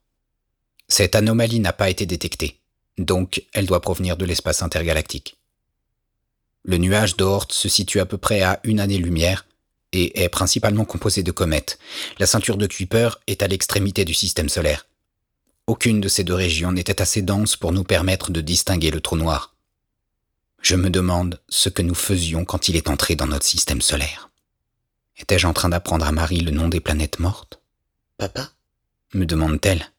Cette 0.87 1.15
anomalie 1.15 1.59
n'a 1.59 1.73
pas 1.73 1.89
été 1.89 2.05
détectée, 2.05 2.59
donc 2.97 3.43
elle 3.53 3.67
doit 3.67 3.81
provenir 3.81 4.17
de 4.17 4.25
l'espace 4.25 4.61
intergalactique. 4.63 5.37
Le 6.63 6.77
nuage 6.77 7.15
d'Oort 7.15 7.47
se 7.51 7.69
situe 7.69 7.99
à 7.99 8.05
peu 8.05 8.17
près 8.17 8.41
à 8.41 8.59
une 8.63 8.79
année-lumière 8.79 9.45
et 9.93 10.23
est 10.23 10.29
principalement 10.29 10.85
composé 10.85 11.23
de 11.23 11.31
comètes. 11.31 11.79
La 12.19 12.25
ceinture 12.25 12.57
de 12.57 12.67
Kuiper 12.67 13.09
est 13.27 13.41
à 13.41 13.47
l'extrémité 13.47 14.05
du 14.05 14.13
système 14.13 14.49
solaire. 14.49 14.85
Aucune 15.67 16.01
de 16.01 16.07
ces 16.07 16.23
deux 16.23 16.33
régions 16.33 16.71
n'était 16.71 17.01
assez 17.01 17.21
dense 17.21 17.55
pour 17.55 17.71
nous 17.71 17.83
permettre 17.83 18.31
de 18.31 18.41
distinguer 18.41 18.91
le 18.91 19.01
trou 19.01 19.15
noir. 19.15 19.55
Je 20.61 20.75
me 20.75 20.89
demande 20.89 21.39
ce 21.47 21.69
que 21.69 21.81
nous 21.81 21.95
faisions 21.95 22.43
quand 22.43 22.67
il 22.67 22.75
est 22.75 22.89
entré 22.89 23.15
dans 23.15 23.27
notre 23.27 23.45
système 23.45 23.81
solaire. 23.81 24.29
Étais-je 25.17 25.47
en 25.47 25.53
train 25.53 25.69
d'apprendre 25.69 26.05
à 26.05 26.11
Marie 26.11 26.41
le 26.41 26.51
nom 26.51 26.67
des 26.67 26.79
planètes 26.79 27.19
mortes? 27.19 27.58
Papa? 28.19 28.51
me 29.13 29.25
demande-t-elle. 29.25 29.89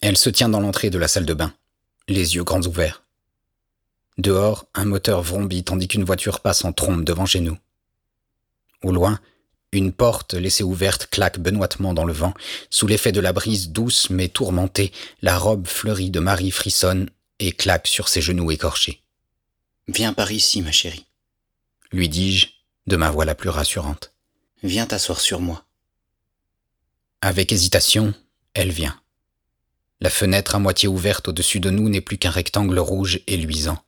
Elle 0.00 0.16
se 0.16 0.30
tient 0.30 0.48
dans 0.48 0.60
l'entrée 0.60 0.88
de 0.88 0.98
la 0.98 1.06
salle 1.06 1.26
de 1.26 1.34
bain, 1.34 1.52
les 2.08 2.34
yeux 2.34 2.44
grands 2.44 2.62
ouverts. 2.62 3.04
Dehors, 4.16 4.64
un 4.72 4.86
moteur 4.86 5.20
vrombit 5.20 5.62
tandis 5.62 5.86
qu'une 5.86 6.02
voiture 6.02 6.40
passe 6.40 6.64
en 6.64 6.72
trombe 6.72 7.04
devant 7.04 7.26
chez 7.26 7.40
nous. 7.40 7.58
Au 8.82 8.90
loin, 8.90 9.20
une 9.72 9.92
porte 9.92 10.32
laissée 10.32 10.64
ouverte 10.64 11.08
claque 11.10 11.38
benoîtement 11.38 11.92
dans 11.92 12.06
le 12.06 12.14
vent. 12.14 12.32
Sous 12.70 12.86
l'effet 12.86 13.12
de 13.12 13.20
la 13.20 13.34
brise 13.34 13.68
douce 13.68 14.08
mais 14.08 14.28
tourmentée, 14.28 14.90
la 15.20 15.36
robe 15.36 15.66
fleurie 15.66 16.10
de 16.10 16.20
Marie 16.20 16.50
frissonne 16.50 17.10
et 17.38 17.52
claque 17.52 17.86
sur 17.86 18.08
ses 18.08 18.22
genoux 18.22 18.50
écorchés. 18.50 19.02
Viens 19.88 20.14
par 20.14 20.32
ici, 20.32 20.62
ma 20.62 20.72
chérie. 20.72 21.04
Lui 21.92 22.08
dis-je, 22.08 22.46
de 22.86 22.96
ma 22.96 23.10
voix 23.10 23.26
la 23.26 23.34
plus 23.34 23.50
rassurante. 23.50 24.14
Viens 24.62 24.86
t'asseoir 24.86 25.20
sur 25.20 25.40
moi. 25.40 25.65
Avec 27.20 27.52
hésitation, 27.52 28.14
elle 28.54 28.70
vient. 28.70 29.00
La 30.00 30.10
fenêtre 30.10 30.54
à 30.54 30.58
moitié 30.58 30.88
ouverte 30.88 31.28
au-dessus 31.28 31.60
de 31.60 31.70
nous 31.70 31.88
n'est 31.88 32.02
plus 32.02 32.18
qu'un 32.18 32.30
rectangle 32.30 32.78
rouge 32.78 33.20
et 33.26 33.36
luisant. 33.36 33.82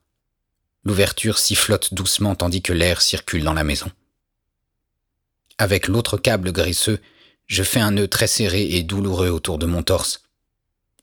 L'ouverture 0.85 1.38
sifflote 1.38 1.93
doucement 1.93 2.35
tandis 2.35 2.62
que 2.62 2.73
l'air 2.73 3.03
circule 3.03 3.45
dans 3.45 3.53
la 3.53 3.64
maison. 3.64 3.91
Avec 5.59 5.88
l'autre 5.88 6.17
câble 6.17 6.53
graisseux, 6.53 7.01
je 7.47 7.62
fais 7.62 7.81
un 7.81 7.91
nœud 7.91 8.09
très 8.09 8.27
serré 8.27 8.62
et 8.62 8.83
douloureux 8.83 9.29
autour 9.29 9.59
de 9.59 9.67
mon 9.67 9.83
torse. 9.83 10.23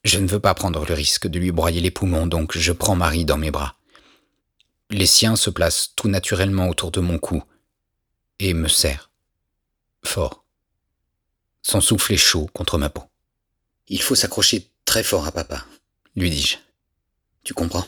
Je 0.04 0.20
ne 0.20 0.28
veux 0.28 0.40
pas 0.40 0.54
prendre 0.54 0.86
le 0.86 0.94
risque 0.94 1.28
de 1.28 1.40
lui 1.40 1.52
broyer 1.52 1.82
les 1.82 1.92
poumons, 1.92 2.28
donc 2.28 2.58
je 2.58 2.72
prends 2.72 2.96
Marie 2.96 3.26
dans 3.26 3.38
mes 3.38 3.52
bras. 3.52 3.78
Les 4.92 5.08
siens 5.08 5.36
se 5.36 5.50
placent 5.50 5.94
tout 5.96 6.08
naturellement 6.08 6.70
autour 6.70 6.92
de 6.92 7.00
mon 7.00 7.18
cou 7.18 7.44
et 8.40 8.54
me 8.54 8.68
serrent. 8.68 9.10
Fort. 10.04 10.45
Son 11.68 11.82
souffle 11.82 12.14
est 12.14 12.18
chaud 12.18 12.48
contre 12.54 12.78
ma 12.78 12.92
peau. 12.92 13.06
Il 13.88 14.00
faut 14.00 14.14
s'accrocher 14.14 14.70
très 14.86 15.02
fort 15.02 15.26
à 15.26 15.32
papa, 15.32 15.66
lui 16.16 16.30
dis-je. 16.30 16.58
Tu 17.44 17.56
comprends? 17.56 17.88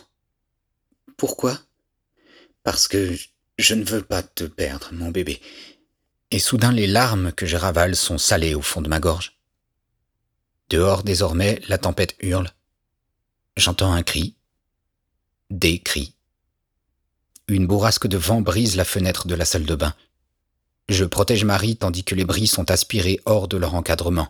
Pourquoi? 1.16 1.60
Parce 2.64 2.88
que 2.88 3.16
je 3.60 3.76
ne 3.76 3.84
veux 3.84 4.02
pas 4.02 4.24
te 4.24 4.46
perdre, 4.46 4.90
mon 4.94 5.12
bébé, 5.12 5.40
et 6.32 6.40
soudain 6.40 6.72
les 6.72 6.88
larmes 6.88 7.32
que 7.32 7.46
je 7.46 7.56
ravale 7.56 7.96
sont 7.96 8.18
salées 8.18 8.56
au 8.56 8.64
fond 8.64 8.82
de 8.82 8.90
ma 8.90 9.00
gorge. 9.00 9.38
Dehors 10.72 11.04
désormais, 11.04 11.62
la 11.68 11.78
tempête 11.78 12.16
hurle. 12.20 12.50
J'entends 13.58 13.94
un 13.94 14.02
cri. 14.02 14.36
Des 15.52 15.78
cris. 15.78 16.16
Une 17.48 17.68
bourrasque 17.68 18.08
de 18.08 18.18
vent 18.18 18.42
brise 18.42 18.76
la 18.76 18.86
fenêtre 18.86 19.28
de 19.28 19.36
la 19.36 19.46
salle 19.46 19.66
de 19.66 19.76
bain. 19.76 19.94
Je 20.90 21.04
protège 21.04 21.44
Marie 21.44 21.76
tandis 21.76 22.04
que 22.04 22.16
les 22.16 22.26
bris 22.26 22.48
sont 22.48 22.72
aspirés 22.72 23.20
hors 23.26 23.48
de 23.48 23.58
leur 23.58 23.76
encadrement. 23.76 24.30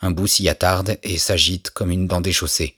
Un 0.00 0.10
bout 0.10 0.26
s'y 0.26 0.48
attarde 0.48 0.98
et 1.02 1.16
s'agite 1.16 1.70
comme 1.70 1.90
une 1.90 2.06
dent 2.06 2.20
déchaussée. 2.20 2.76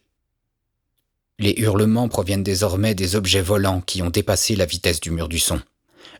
Les 1.40 1.54
hurlements 1.56 2.08
proviennent 2.08 2.42
désormais 2.42 2.94
des 2.94 3.16
objets 3.16 3.42
volants 3.42 3.80
qui 3.80 4.02
ont 4.02 4.10
dépassé 4.10 4.56
la 4.56 4.66
vitesse 4.66 5.00
du 5.00 5.10
mur 5.10 5.28
du 5.28 5.38
son. 5.38 5.60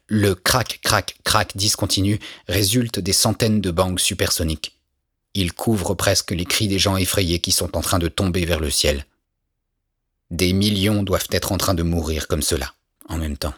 Le 0.06 0.34
crac, 0.34 0.80
crac, 0.82 1.18
crac 1.24 1.56
discontinu 1.56 2.18
résulte 2.48 2.98
des 2.98 3.12
centaines 3.12 3.60
de 3.60 3.70
bangs 3.70 3.98
supersoniques. 3.98 4.76
Il 5.34 5.52
couvre 5.52 5.94
presque 5.94 6.30
les 6.30 6.44
cris 6.44 6.66
des 6.66 6.78
gens 6.78 6.96
effrayés 6.96 7.40
qui 7.40 7.52
sont 7.52 7.76
en 7.76 7.80
train 7.80 7.98
de 7.98 8.08
tomber 8.08 8.44
vers 8.44 8.60
le 8.60 8.70
ciel. 8.70 9.06
Des 10.30 10.52
millions 10.52 11.02
doivent 11.02 11.28
être 11.30 11.52
en 11.52 11.58
train 11.58 11.74
de 11.74 11.82
mourir 11.82 12.26
comme 12.26 12.42
cela, 12.42 12.74
en 13.08 13.18
même 13.18 13.36
temps. 13.36 13.54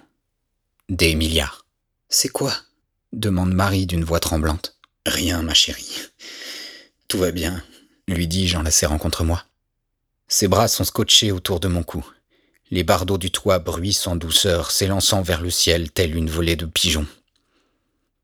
Des 0.89 1.15
milliards. 1.15 1.65
C'est 2.09 2.29
quoi? 2.29 2.55
Demande 3.13 3.53
Marie 3.53 3.87
d'une 3.87 4.05
voix 4.05 4.21
tremblante. 4.21 4.77
Rien, 5.07 5.43
ma 5.43 5.55
chérie. 5.55 6.03
Tout 7.09 7.19
va 7.19 7.33
bien, 7.33 7.63
lui 8.07 8.29
dis-je 8.29 8.57
en 8.57 8.63
la 8.63 8.71
serrant 8.71 8.99
contre 8.99 9.25
moi. 9.25 9.45
Ses 10.29 10.47
bras 10.47 10.69
sont 10.69 10.85
scotchés 10.85 11.33
autour 11.33 11.59
de 11.59 11.69
mon 11.69 11.83
cou. 11.83 12.07
Les 12.71 12.85
bardeaux 12.85 13.19
du 13.19 13.33
toit 13.33 13.59
bruissent 13.59 14.07
en 14.07 14.15
douceur, 14.15 14.71
s'élançant 14.71 15.23
vers 15.23 15.41
le 15.41 15.51
ciel 15.51 15.91
telle 15.91 16.15
une 16.15 16.31
volée 16.31 16.55
de 16.55 16.67
pigeons. 16.67 17.07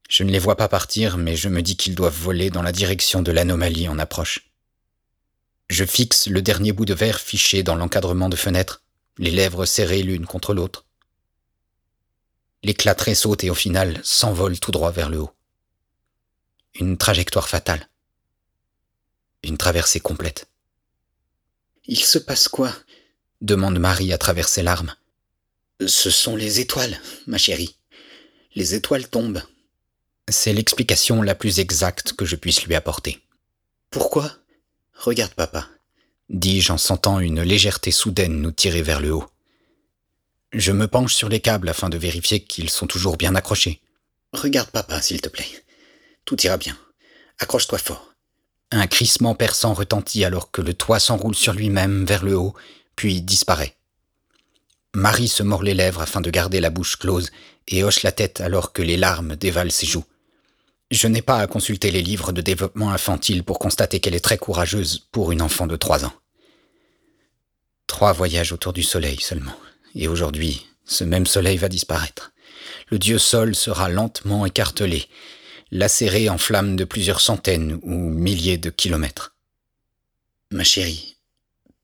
Je 0.08 0.22
ne 0.22 0.30
les 0.30 0.38
vois 0.38 0.56
pas 0.56 0.68
partir, 0.68 1.16
mais 1.16 1.34
je 1.34 1.48
me 1.48 1.62
dis 1.62 1.76
qu'ils 1.76 1.96
doivent 1.96 2.16
voler 2.16 2.50
dans 2.50 2.62
la 2.62 2.70
direction 2.70 3.22
de 3.22 3.32
l'anomalie 3.32 3.88
en 3.88 3.98
approche. 3.98 4.50
Je 5.68 5.84
fixe 5.84 6.28
le 6.28 6.42
dernier 6.42 6.70
bout 6.70 6.84
de 6.84 6.94
verre 6.94 7.18
fiché 7.18 7.64
dans 7.64 7.74
l'encadrement 7.74 8.28
de 8.28 8.36
fenêtre, 8.36 8.82
les 9.18 9.32
lèvres 9.32 9.66
serrées 9.66 10.04
l'une 10.04 10.26
contre 10.26 10.54
l'autre. 10.54 10.85
L'éclat 12.66 12.96
saute 13.14 13.44
et 13.44 13.50
au 13.50 13.54
final 13.54 14.00
s'envole 14.02 14.58
tout 14.58 14.72
droit 14.72 14.90
vers 14.90 15.08
le 15.08 15.20
haut. 15.20 15.30
Une 16.74 16.98
trajectoire 16.98 17.48
fatale. 17.48 17.88
Une 19.44 19.56
traversée 19.56 20.00
complète. 20.00 20.48
Il 21.84 22.00
se 22.00 22.18
passe 22.18 22.48
quoi? 22.48 22.74
Demande 23.40 23.78
Marie 23.78 24.12
à 24.12 24.18
travers 24.18 24.48
ses 24.48 24.64
larmes. 24.64 24.96
Ce 25.86 26.10
sont 26.10 26.34
les 26.34 26.58
étoiles, 26.58 27.00
ma 27.28 27.38
chérie. 27.38 27.76
Les 28.56 28.74
étoiles 28.74 29.08
tombent. 29.08 29.44
C'est 30.28 30.52
l'explication 30.52 31.22
la 31.22 31.36
plus 31.36 31.60
exacte 31.60 32.14
que 32.14 32.24
je 32.24 32.34
puisse 32.34 32.66
lui 32.66 32.74
apporter. 32.74 33.22
Pourquoi? 33.90 34.38
Regarde 34.92 35.34
papa, 35.34 35.68
dis-je 36.30 36.72
en 36.72 36.78
sentant 36.78 37.20
une 37.20 37.42
légèreté 37.42 37.92
soudaine 37.92 38.40
nous 38.40 38.50
tirer 38.50 38.82
vers 38.82 38.98
le 38.98 39.12
haut. 39.12 39.30
Je 40.56 40.72
me 40.72 40.88
penche 40.88 41.14
sur 41.14 41.28
les 41.28 41.40
câbles 41.40 41.68
afin 41.68 41.90
de 41.90 41.98
vérifier 41.98 42.40
qu'ils 42.40 42.70
sont 42.70 42.86
toujours 42.86 43.18
bien 43.18 43.34
accrochés. 43.34 43.82
Regarde 44.32 44.70
papa, 44.70 45.02
s'il 45.02 45.20
te 45.20 45.28
plaît. 45.28 45.44
Tout 46.24 46.40
ira 46.46 46.56
bien. 46.56 46.78
Accroche-toi 47.38 47.76
fort. 47.76 48.14
Un 48.72 48.86
crissement 48.86 49.34
perçant 49.34 49.74
retentit 49.74 50.24
alors 50.24 50.50
que 50.50 50.62
le 50.62 50.72
toit 50.72 50.98
s'enroule 50.98 51.34
sur 51.34 51.52
lui-même 51.52 52.06
vers 52.06 52.24
le 52.24 52.38
haut 52.38 52.54
puis 52.96 53.20
disparaît. 53.20 53.76
Marie 54.94 55.28
se 55.28 55.42
mord 55.42 55.62
les 55.62 55.74
lèvres 55.74 56.00
afin 56.00 56.22
de 56.22 56.30
garder 56.30 56.60
la 56.60 56.70
bouche 56.70 56.96
close 56.96 57.30
et 57.68 57.84
hoche 57.84 58.02
la 58.02 58.12
tête 58.12 58.40
alors 58.40 58.72
que 58.72 58.80
les 58.80 58.96
larmes 58.96 59.36
dévalent 59.36 59.70
ses 59.70 59.84
joues. 59.84 60.06
Je 60.90 61.06
n'ai 61.06 61.20
pas 61.20 61.36
à 61.36 61.46
consulter 61.46 61.90
les 61.90 62.00
livres 62.00 62.32
de 62.32 62.40
développement 62.40 62.92
infantile 62.92 63.44
pour 63.44 63.58
constater 63.58 64.00
qu'elle 64.00 64.14
est 64.14 64.20
très 64.24 64.38
courageuse 64.38 65.06
pour 65.12 65.32
une 65.32 65.42
enfant 65.42 65.66
de 65.66 65.76
trois 65.76 66.06
ans. 66.06 66.14
Trois 67.86 68.14
voyages 68.14 68.52
autour 68.52 68.72
du 68.72 68.82
soleil 68.82 69.20
seulement. 69.20 69.52
Et 69.96 70.06
aujourd'hui, 70.06 70.66
ce 70.84 71.02
même 71.02 71.26
soleil 71.26 71.56
va 71.56 71.68
disparaître. 71.68 72.32
Le 72.90 72.98
dieu 72.98 73.18
sol 73.18 73.56
sera 73.56 73.88
lentement 73.88 74.46
écartelé, 74.46 75.08
lacéré 75.72 76.28
en 76.28 76.38
flammes 76.38 76.76
de 76.76 76.84
plusieurs 76.84 77.20
centaines 77.20 77.80
ou 77.82 77.94
milliers 77.94 78.58
de 78.58 78.70
kilomètres. 78.70 79.34
Ma 80.52 80.62
chérie, 80.62 81.16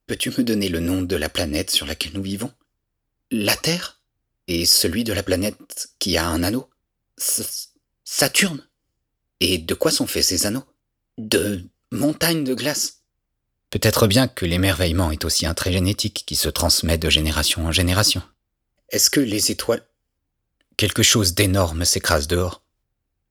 Peux-tu 0.06 0.30
me 0.30 0.42
donner 0.44 0.68
le 0.68 0.80
nom 0.80 1.00
de 1.00 1.16
la 1.16 1.28
planète 1.28 1.70
sur 1.70 1.86
laquelle 1.86 2.12
nous 2.12 2.22
vivons? 2.22 2.52
La 3.30 3.56
Terre? 3.56 4.00
Et 4.48 4.66
celui 4.66 5.04
de 5.04 5.12
la 5.12 5.22
planète 5.22 5.90
qui 5.98 6.18
a 6.18 6.26
un 6.26 6.42
anneau? 6.42 6.68
Saturne? 8.04 8.62
Et 9.40 9.58
de 9.58 9.74
quoi 9.74 9.90
sont 9.90 10.06
faits 10.06 10.24
ces 10.24 10.44
anneaux? 10.44 10.66
De 11.16 11.64
montagnes 11.92 12.44
de 12.44 12.52
glace? 12.52 13.01
Peut-être 13.72 14.06
bien 14.06 14.28
que 14.28 14.44
l'émerveillement 14.44 15.10
est 15.12 15.24
aussi 15.24 15.46
un 15.46 15.54
trait 15.54 15.72
génétique 15.72 16.24
qui 16.26 16.36
se 16.36 16.50
transmet 16.50 16.98
de 16.98 17.08
génération 17.08 17.64
en 17.64 17.72
génération. 17.72 18.22
Est-ce 18.90 19.08
que 19.08 19.18
les 19.18 19.50
étoiles... 19.50 19.82
Quelque 20.76 21.02
chose 21.02 21.32
d'énorme 21.32 21.86
s'écrase 21.86 22.28
dehors. 22.28 22.62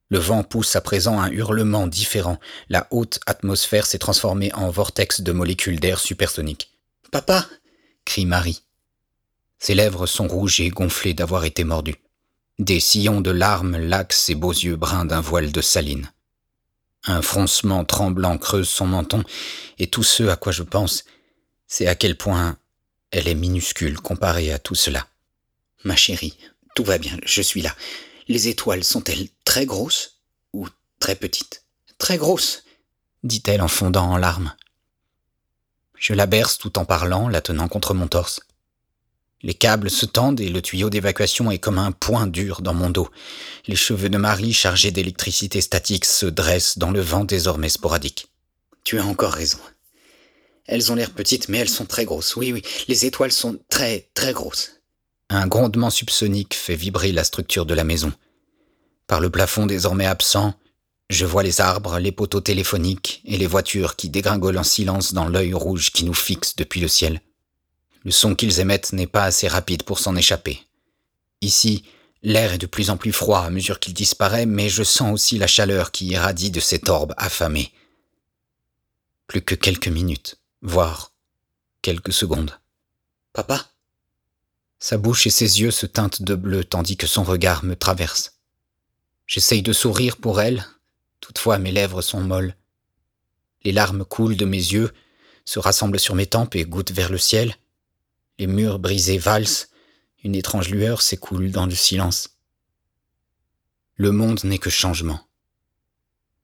Le 0.09 0.17
vent 0.17 0.43
pousse 0.43 0.75
à 0.75 0.81
présent 0.81 1.21
un 1.21 1.29
hurlement 1.29 1.85
différent. 1.85 2.39
La 2.69 2.87
haute 2.89 3.19
atmosphère 3.27 3.85
s'est 3.85 3.99
transformée 3.99 4.51
en 4.55 4.71
vortex 4.71 5.21
de 5.21 5.31
molécules 5.31 5.79
d'air 5.79 5.99
supersoniques. 5.99 6.71
Papa 7.11 7.47
crie 8.03 8.25
Marie. 8.25 8.63
Ses 9.59 9.75
lèvres 9.75 10.07
sont 10.07 10.27
rouges 10.27 10.59
et 10.59 10.69
gonflées 10.69 11.13
d'avoir 11.13 11.45
été 11.45 11.63
mordues. 11.63 12.01
Des 12.57 12.79
sillons 12.79 13.21
de 13.21 13.29
larmes 13.29 13.77
laquent 13.77 14.11
ses 14.11 14.33
beaux 14.33 14.53
yeux 14.53 14.75
bruns 14.75 15.05
d'un 15.05 15.21
voile 15.21 15.51
de 15.51 15.61
saline. 15.61 16.11
Un 17.05 17.21
froncement 17.21 17.83
tremblant 17.83 18.37
creuse 18.37 18.69
son 18.69 18.87
menton, 18.87 19.23
et 19.79 19.87
tout 19.87 20.03
ce 20.03 20.23
à 20.23 20.35
quoi 20.35 20.51
je 20.51 20.63
pense, 20.63 21.03
c'est 21.67 21.87
à 21.87 21.95
quel 21.95 22.17
point 22.17 22.57
elle 23.11 23.27
est 23.27 23.35
minuscule 23.35 23.99
comparée 23.99 24.51
à 24.51 24.59
tout 24.59 24.75
cela. 24.75 25.07
Ma 25.83 25.95
chérie, 25.95 26.37
Tout 26.75 26.83
va 26.83 26.97
bien, 26.97 27.17
je 27.25 27.41
suis 27.41 27.61
là. 27.61 27.75
Les 28.27 28.47
étoiles 28.47 28.83
sont-elles 28.83 29.27
très 29.43 29.65
grosses 29.65 30.19
ou 30.53 30.67
très 30.99 31.15
petites? 31.15 31.65
Très 31.97 32.17
grosses, 32.17 32.63
dit-elle 33.23 33.61
en 33.61 33.67
fondant 33.67 34.09
en 34.09 34.17
larmes. 34.17 34.55
Je 35.97 36.13
la 36.13 36.25
berce 36.25 36.57
tout 36.57 36.79
en 36.79 36.85
parlant, 36.85 37.27
la 37.27 37.41
tenant 37.41 37.67
contre 37.67 37.93
mon 37.93 38.07
torse. 38.07 38.39
Les 39.43 39.53
câbles 39.53 39.89
se 39.89 40.05
tendent 40.05 40.39
et 40.39 40.49
le 40.49 40.61
tuyau 40.61 40.89
d'évacuation 40.89 41.49
est 41.49 41.57
comme 41.57 41.79
un 41.79 41.91
point 41.91 42.27
dur 42.27 42.61
dans 42.61 42.73
mon 42.73 42.89
dos. 42.89 43.09
Les 43.67 43.75
cheveux 43.75 44.09
de 44.09 44.17
Marie 44.17 44.53
chargés 44.53 44.91
d'électricité 44.91 45.61
statique 45.61 46.05
se 46.05 46.27
dressent 46.27 46.77
dans 46.77 46.91
le 46.91 47.01
vent 47.01 47.25
désormais 47.25 47.69
sporadique. 47.69 48.27
Tu 48.83 48.99
as 48.99 49.05
encore 49.05 49.33
raison. 49.33 49.59
Elles 50.67 50.91
ont 50.91 50.95
l'air 50.95 51.11
petites, 51.11 51.49
mais 51.49 51.57
elles 51.57 51.69
sont 51.69 51.85
très 51.85 52.05
grosses. 52.05 52.35
Oui, 52.35 52.53
oui, 52.53 52.61
les 52.87 53.05
étoiles 53.05 53.31
sont 53.31 53.59
très, 53.67 54.09
très 54.13 54.31
grosses. 54.31 54.81
Un 55.29 55.47
grondement 55.47 55.89
subsonique 55.89 56.53
fait 56.53 56.75
vibrer 56.75 57.11
la 57.11 57.23
structure 57.23 57.65
de 57.65 57.73
la 57.73 57.83
maison. 57.83 58.13
Par 59.07 59.19
le 59.19 59.29
plafond 59.29 59.65
désormais 59.65 60.05
absent, 60.05 60.53
je 61.09 61.25
vois 61.25 61.43
les 61.43 61.61
arbres, 61.61 61.99
les 61.99 62.11
poteaux 62.11 62.41
téléphoniques 62.41 63.21
et 63.25 63.37
les 63.37 63.47
voitures 63.47 63.95
qui 63.95 64.09
dégringolent 64.09 64.59
en 64.59 64.63
silence 64.63 65.13
dans 65.13 65.27
l'œil 65.27 65.53
rouge 65.53 65.91
qui 65.91 66.05
nous 66.05 66.13
fixe 66.13 66.55
depuis 66.55 66.79
le 66.79 66.87
ciel. 66.87 67.21
Le 68.03 68.11
son 68.11 68.35
qu'ils 68.35 68.59
émettent 68.59 68.93
n'est 68.93 69.07
pas 69.07 69.25
assez 69.25 69.47
rapide 69.47 69.83
pour 69.83 69.99
s'en 69.99 70.15
échapper. 70.15 70.65
Ici, 71.41 71.83
l'air 72.23 72.53
est 72.53 72.57
de 72.57 72.65
plus 72.65 72.89
en 72.89 72.97
plus 72.97 73.11
froid 73.11 73.41
à 73.41 73.49
mesure 73.49 73.79
qu'il 73.79 73.93
disparaît, 73.93 74.45
mais 74.45 74.69
je 74.69 74.83
sens 74.83 75.13
aussi 75.13 75.37
la 75.37 75.47
chaleur 75.47 75.91
qui 75.91 76.07
irradie 76.07 76.51
de 76.51 76.59
cet 76.59 76.89
orbe 76.89 77.13
affamé. 77.17 77.71
Plus 79.27 79.41
que 79.41 79.55
quelques 79.55 79.87
minutes, 79.87 80.37
voire 80.61 81.11
quelques 81.81 82.13
secondes. 82.13 82.59
Papa? 83.33 83.67
Sa 84.79 84.97
bouche 84.97 85.27
et 85.27 85.31
ses 85.31 85.61
yeux 85.61 85.71
se 85.71 85.85
teintent 85.85 86.23
de 86.23 86.35
bleu 86.35 86.63
tandis 86.63 86.97
que 86.97 87.07
son 87.07 87.23
regard 87.23 87.63
me 87.63 87.75
traverse. 87.75 88.39
J'essaye 89.27 89.61
de 89.61 89.73
sourire 89.73 90.17
pour 90.17 90.41
elle, 90.41 90.65
toutefois 91.19 91.59
mes 91.59 91.71
lèvres 91.71 92.01
sont 92.01 92.19
molles. 92.19 92.55
Les 93.63 93.71
larmes 93.71 94.03
coulent 94.03 94.35
de 94.35 94.45
mes 94.45 94.57
yeux, 94.57 94.91
se 95.45 95.59
rassemblent 95.59 95.99
sur 95.99 96.15
mes 96.15 96.25
tempes 96.25 96.55
et 96.55 96.65
goûtent 96.65 96.91
vers 96.91 97.11
le 97.11 97.17
ciel. 97.17 97.55
Les 98.41 98.47
murs 98.47 98.79
brisés 98.79 99.19
valsent, 99.19 99.69
une 100.23 100.33
étrange 100.33 100.69
lueur 100.69 101.03
s'écoule 101.03 101.51
dans 101.51 101.67
le 101.67 101.75
silence. 101.75 102.39
Le 103.93 104.11
monde 104.11 104.43
n'est 104.45 104.57
que 104.57 104.71
changement. 104.71 105.27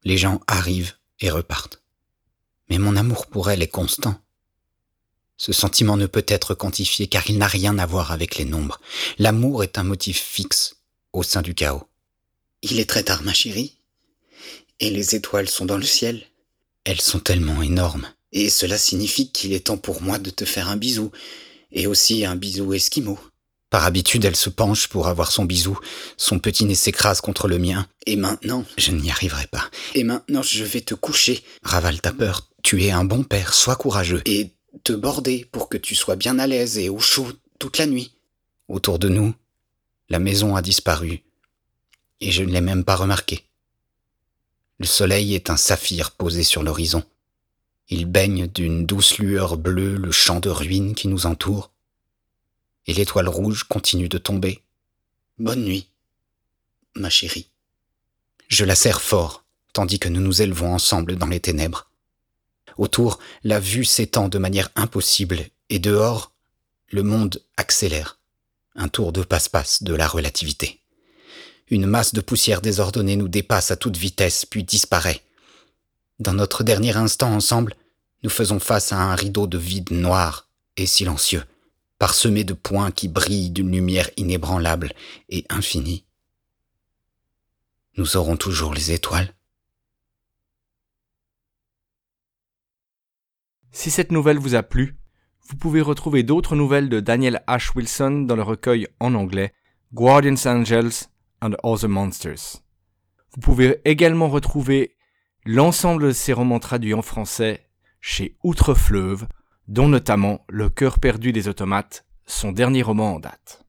Les 0.03 0.15
gens 0.15 0.39
arrivent 0.45 0.93
et 1.21 1.31
repartent. 1.31 1.81
Mais 2.69 2.77
mon 2.77 2.95
amour 2.97 3.25
pour 3.25 3.49
elle 3.49 3.63
est 3.63 3.67
constant. 3.67 4.21
Ce 5.37 5.51
sentiment 5.51 5.97
ne 5.97 6.05
peut 6.05 6.25
être 6.27 6.53
quantifié 6.53 7.07
car 7.07 7.27
il 7.31 7.39
n'a 7.39 7.47
rien 7.47 7.79
à 7.79 7.87
voir 7.87 8.11
avec 8.11 8.35
les 8.35 8.45
nombres. 8.45 8.79
L'amour 9.17 9.63
est 9.63 9.79
un 9.79 9.83
motif 9.83 10.21
fixe 10.21 10.75
au 11.13 11.23
sein 11.23 11.41
du 11.41 11.55
chaos. 11.55 11.89
Il 12.61 12.79
est 12.79 12.87
très 12.87 13.01
tard, 13.01 13.23
ma 13.23 13.33
chérie. 13.33 13.79
Et 14.79 14.91
les 14.91 15.15
étoiles 15.15 15.49
sont 15.49 15.65
dans 15.65 15.79
le 15.79 15.83
ciel. 15.83 16.27
Elles 16.83 17.01
sont 17.01 17.21
tellement 17.21 17.63
énormes. 17.63 18.07
Et 18.33 18.51
cela 18.51 18.77
signifie 18.77 19.31
qu'il 19.31 19.53
est 19.53 19.65
temps 19.65 19.79
pour 19.79 20.03
moi 20.03 20.19
de 20.19 20.29
te 20.29 20.45
faire 20.45 20.69
un 20.69 20.77
bisou. 20.77 21.11
Et 21.71 21.87
aussi 21.87 22.25
un 22.25 22.35
bisou 22.35 22.73
esquimau. 22.73 23.19
Par 23.69 23.85
habitude, 23.85 24.23
elle 24.23 24.35
se 24.35 24.49
penche 24.49 24.87
pour 24.87 25.07
avoir 25.07 25.31
son 25.31 25.45
bisou. 25.45 25.77
Son 26.15 26.39
petit 26.39 26.65
nez 26.65 26.75
s'écrase 26.75 27.19
contre 27.19 27.47
le 27.47 27.59
mien. 27.59 27.87
Et 28.05 28.15
maintenant, 28.15 28.63
je 28.77 28.91
n'y 28.91 29.11
arriverai 29.11 29.47
pas. 29.47 29.69
Et 29.93 30.03
maintenant, 30.03 30.41
je 30.41 30.63
vais 30.63 30.81
te 30.81 30.93
coucher. 30.93 31.43
Ravale 31.63 31.99
ta 31.99 32.13
peur. 32.13 32.49
Tu 32.63 32.83
es 32.83 32.91
un 32.91 33.03
bon 33.03 33.23
père. 33.23 33.53
Sois 33.53 33.75
courageux. 33.75 34.21
Et 34.25 34.51
te 34.83 34.93
border 34.93 35.45
pour 35.51 35.69
que 35.69 35.77
tu 35.77 35.95
sois 35.95 36.15
bien 36.15 36.39
à 36.39 36.47
l'aise 36.47 36.77
et 36.77 36.89
au 36.89 36.99
chaud 36.99 37.27
toute 37.59 37.77
la 37.77 37.87
nuit. 37.87 38.13
Autour 38.67 38.99
de 38.99 39.09
nous, 39.09 39.33
la 40.09 40.19
maison 40.19 40.55
a 40.55 40.61
disparu, 40.61 41.23
et 42.21 42.31
je 42.31 42.43
ne 42.43 42.51
l'ai 42.51 42.61
même 42.61 42.83
pas 42.83 42.95
remarqué. 42.95 43.45
Le 44.79 44.85
soleil 44.85 45.35
est 45.35 45.49
un 45.49 45.57
saphir 45.57 46.11
posé 46.11 46.43
sur 46.43 46.63
l'horizon. 46.63 47.03
Il 47.89 48.05
baigne 48.05 48.47
d'une 48.47 48.85
douce 48.85 49.17
lueur 49.17 49.57
bleue 49.57 49.95
le 49.95 50.11
champ 50.11 50.39
de 50.39 50.49
ruines 50.49 50.93
qui 50.93 51.07
nous 51.07 51.25
entoure, 51.25 51.71
et 52.85 52.93
l'étoile 52.93 53.29
rouge 53.29 53.63
continue 53.63 54.09
de 54.09 54.17
tomber. 54.17 54.61
Bonne 55.39 55.63
nuit, 55.63 55.87
ma 56.95 57.09
chérie. 57.09 57.49
Je 58.49 58.65
la 58.65 58.75
serre 58.75 59.01
fort, 59.01 59.45
tandis 59.71 59.99
que 59.99 60.09
nous 60.09 60.21
nous 60.21 60.41
élevons 60.41 60.73
ensemble 60.73 61.15
dans 61.15 61.27
les 61.27 61.39
ténèbres. 61.39 61.89
Autour, 62.77 63.19
la 63.43 63.59
vue 63.59 63.85
s'étend 63.85 64.27
de 64.27 64.37
manière 64.37 64.69
impossible, 64.75 65.45
et 65.69 65.79
dehors, 65.79 66.33
le 66.89 67.03
monde 67.03 67.41
accélère. 67.57 68.19
Un 68.75 68.89
tour 68.89 69.11
de 69.11 69.23
passe-passe 69.23 69.83
de 69.83 69.93
la 69.93 70.07
relativité. 70.07 70.81
Une 71.69 71.85
masse 71.85 72.13
de 72.13 72.21
poussière 72.21 72.61
désordonnée 72.61 73.15
nous 73.15 73.27
dépasse 73.27 73.71
à 73.71 73.75
toute 73.75 73.97
vitesse, 73.97 74.45
puis 74.45 74.63
disparaît. 74.63 75.21
Dans 76.19 76.33
notre 76.33 76.63
dernier 76.63 76.97
instant 76.97 77.31
ensemble, 77.31 77.75
nous 78.23 78.29
faisons 78.29 78.59
face 78.59 78.91
à 78.91 78.97
un 78.97 79.15
rideau 79.15 79.45
de 79.45 79.57
vide 79.57 79.91
noir 79.91 80.49
et 80.75 80.87
silencieux, 80.87 81.43
parsemé 81.99 82.43
de 82.43 82.53
points 82.53 82.91
qui 82.91 83.07
brillent 83.07 83.51
d'une 83.51 83.71
lumière 83.71 84.09
inébranlable 84.17 84.93
et 85.29 85.45
infinie. 85.49 86.05
Nous 87.97 88.17
aurons 88.17 88.35
toujours 88.35 88.73
les 88.73 88.91
étoiles. 88.91 89.33
Si 93.71 93.91
cette 93.91 94.11
nouvelle 94.11 94.39
vous 94.39 94.55
a 94.55 94.63
plu, 94.63 94.97
vous 95.47 95.55
pouvez 95.55 95.81
retrouver 95.81 96.23
d'autres 96.23 96.55
nouvelles 96.55 96.89
de 96.89 96.99
Daniel 96.99 97.43
H. 97.47 97.71
Wilson 97.75 98.25
dans 98.27 98.35
le 98.35 98.41
recueil 98.41 98.87
en 98.99 99.13
anglais 99.13 99.53
Guardians 99.93 100.45
Angels 100.45 101.05
and 101.41 101.53
Other 101.63 101.87
Monsters. 101.87 102.63
Vous 103.33 103.39
pouvez 103.39 103.79
également 103.85 104.29
retrouver 104.29 104.96
l'ensemble 105.47 106.07
de 106.07 106.11
ses 106.11 106.33
romans 106.33 106.59
traduits 106.59 106.93
en 106.93 107.01
français 107.01 107.65
chez 108.01 108.35
Outre-Fleuve, 108.43 109.27
dont 109.69 109.87
notamment 109.87 110.45
Le 110.49 110.69
cœur 110.69 110.99
perdu 110.99 111.31
des 111.31 111.47
automates, 111.47 112.05
son 112.25 112.51
dernier 112.51 112.81
roman 112.81 113.15
en 113.15 113.19
date. 113.19 113.63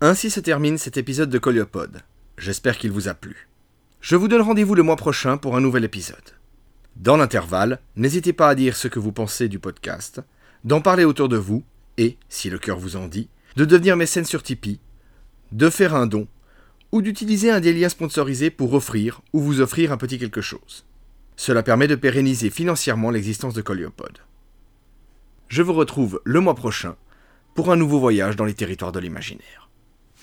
Ainsi 0.00 0.30
se 0.30 0.40
termine 0.40 0.78
cet 0.78 0.96
épisode 0.96 1.28
de 1.28 1.38
Coliopode. 1.38 2.02
J'espère 2.38 2.78
qu'il 2.78 2.92
vous 2.92 3.08
a 3.08 3.14
plu. 3.14 3.48
Je 4.00 4.16
vous 4.16 4.28
donne 4.28 4.42
rendez-vous 4.42 4.74
le 4.74 4.82
mois 4.82 4.96
prochain 4.96 5.36
pour 5.36 5.56
un 5.56 5.60
nouvel 5.60 5.84
épisode. 5.84 6.16
Dans 6.96 7.18
l'intervalle, 7.18 7.78
n'hésitez 7.94 8.32
pas 8.32 8.48
à 8.48 8.54
dire 8.54 8.76
ce 8.76 8.88
que 8.88 8.98
vous 8.98 9.12
pensez 9.12 9.48
du 9.48 9.58
podcast, 9.58 10.22
d'en 10.64 10.80
parler 10.80 11.04
autour 11.04 11.28
de 11.28 11.36
vous 11.36 11.62
et, 11.98 12.16
si 12.30 12.48
le 12.48 12.58
cœur 12.58 12.78
vous 12.78 12.96
en 12.96 13.06
dit, 13.06 13.28
de 13.56 13.66
devenir 13.66 13.96
mécène 13.96 14.24
sur 14.24 14.42
Tipeee, 14.42 14.80
de 15.52 15.68
faire 15.68 15.94
un 15.94 16.06
don 16.06 16.26
ou 16.96 17.02
d'utiliser 17.02 17.50
un 17.50 17.60
des 17.60 17.74
liens 17.74 17.90
sponsorisés 17.90 18.48
pour 18.48 18.72
offrir 18.72 19.20
ou 19.34 19.40
vous 19.40 19.60
offrir 19.60 19.92
un 19.92 19.98
petit 19.98 20.18
quelque 20.18 20.40
chose. 20.40 20.86
Cela 21.36 21.62
permet 21.62 21.88
de 21.88 21.94
pérenniser 21.94 22.48
financièrement 22.48 23.10
l'existence 23.10 23.52
de 23.52 23.60
Coliopod. 23.60 24.20
Je 25.48 25.60
vous 25.60 25.74
retrouve 25.74 26.22
le 26.24 26.40
mois 26.40 26.54
prochain 26.54 26.96
pour 27.54 27.70
un 27.70 27.76
nouveau 27.76 28.00
voyage 28.00 28.36
dans 28.36 28.46
les 28.46 28.54
territoires 28.54 28.92
de 28.92 29.00
l'imaginaire. 29.00 29.65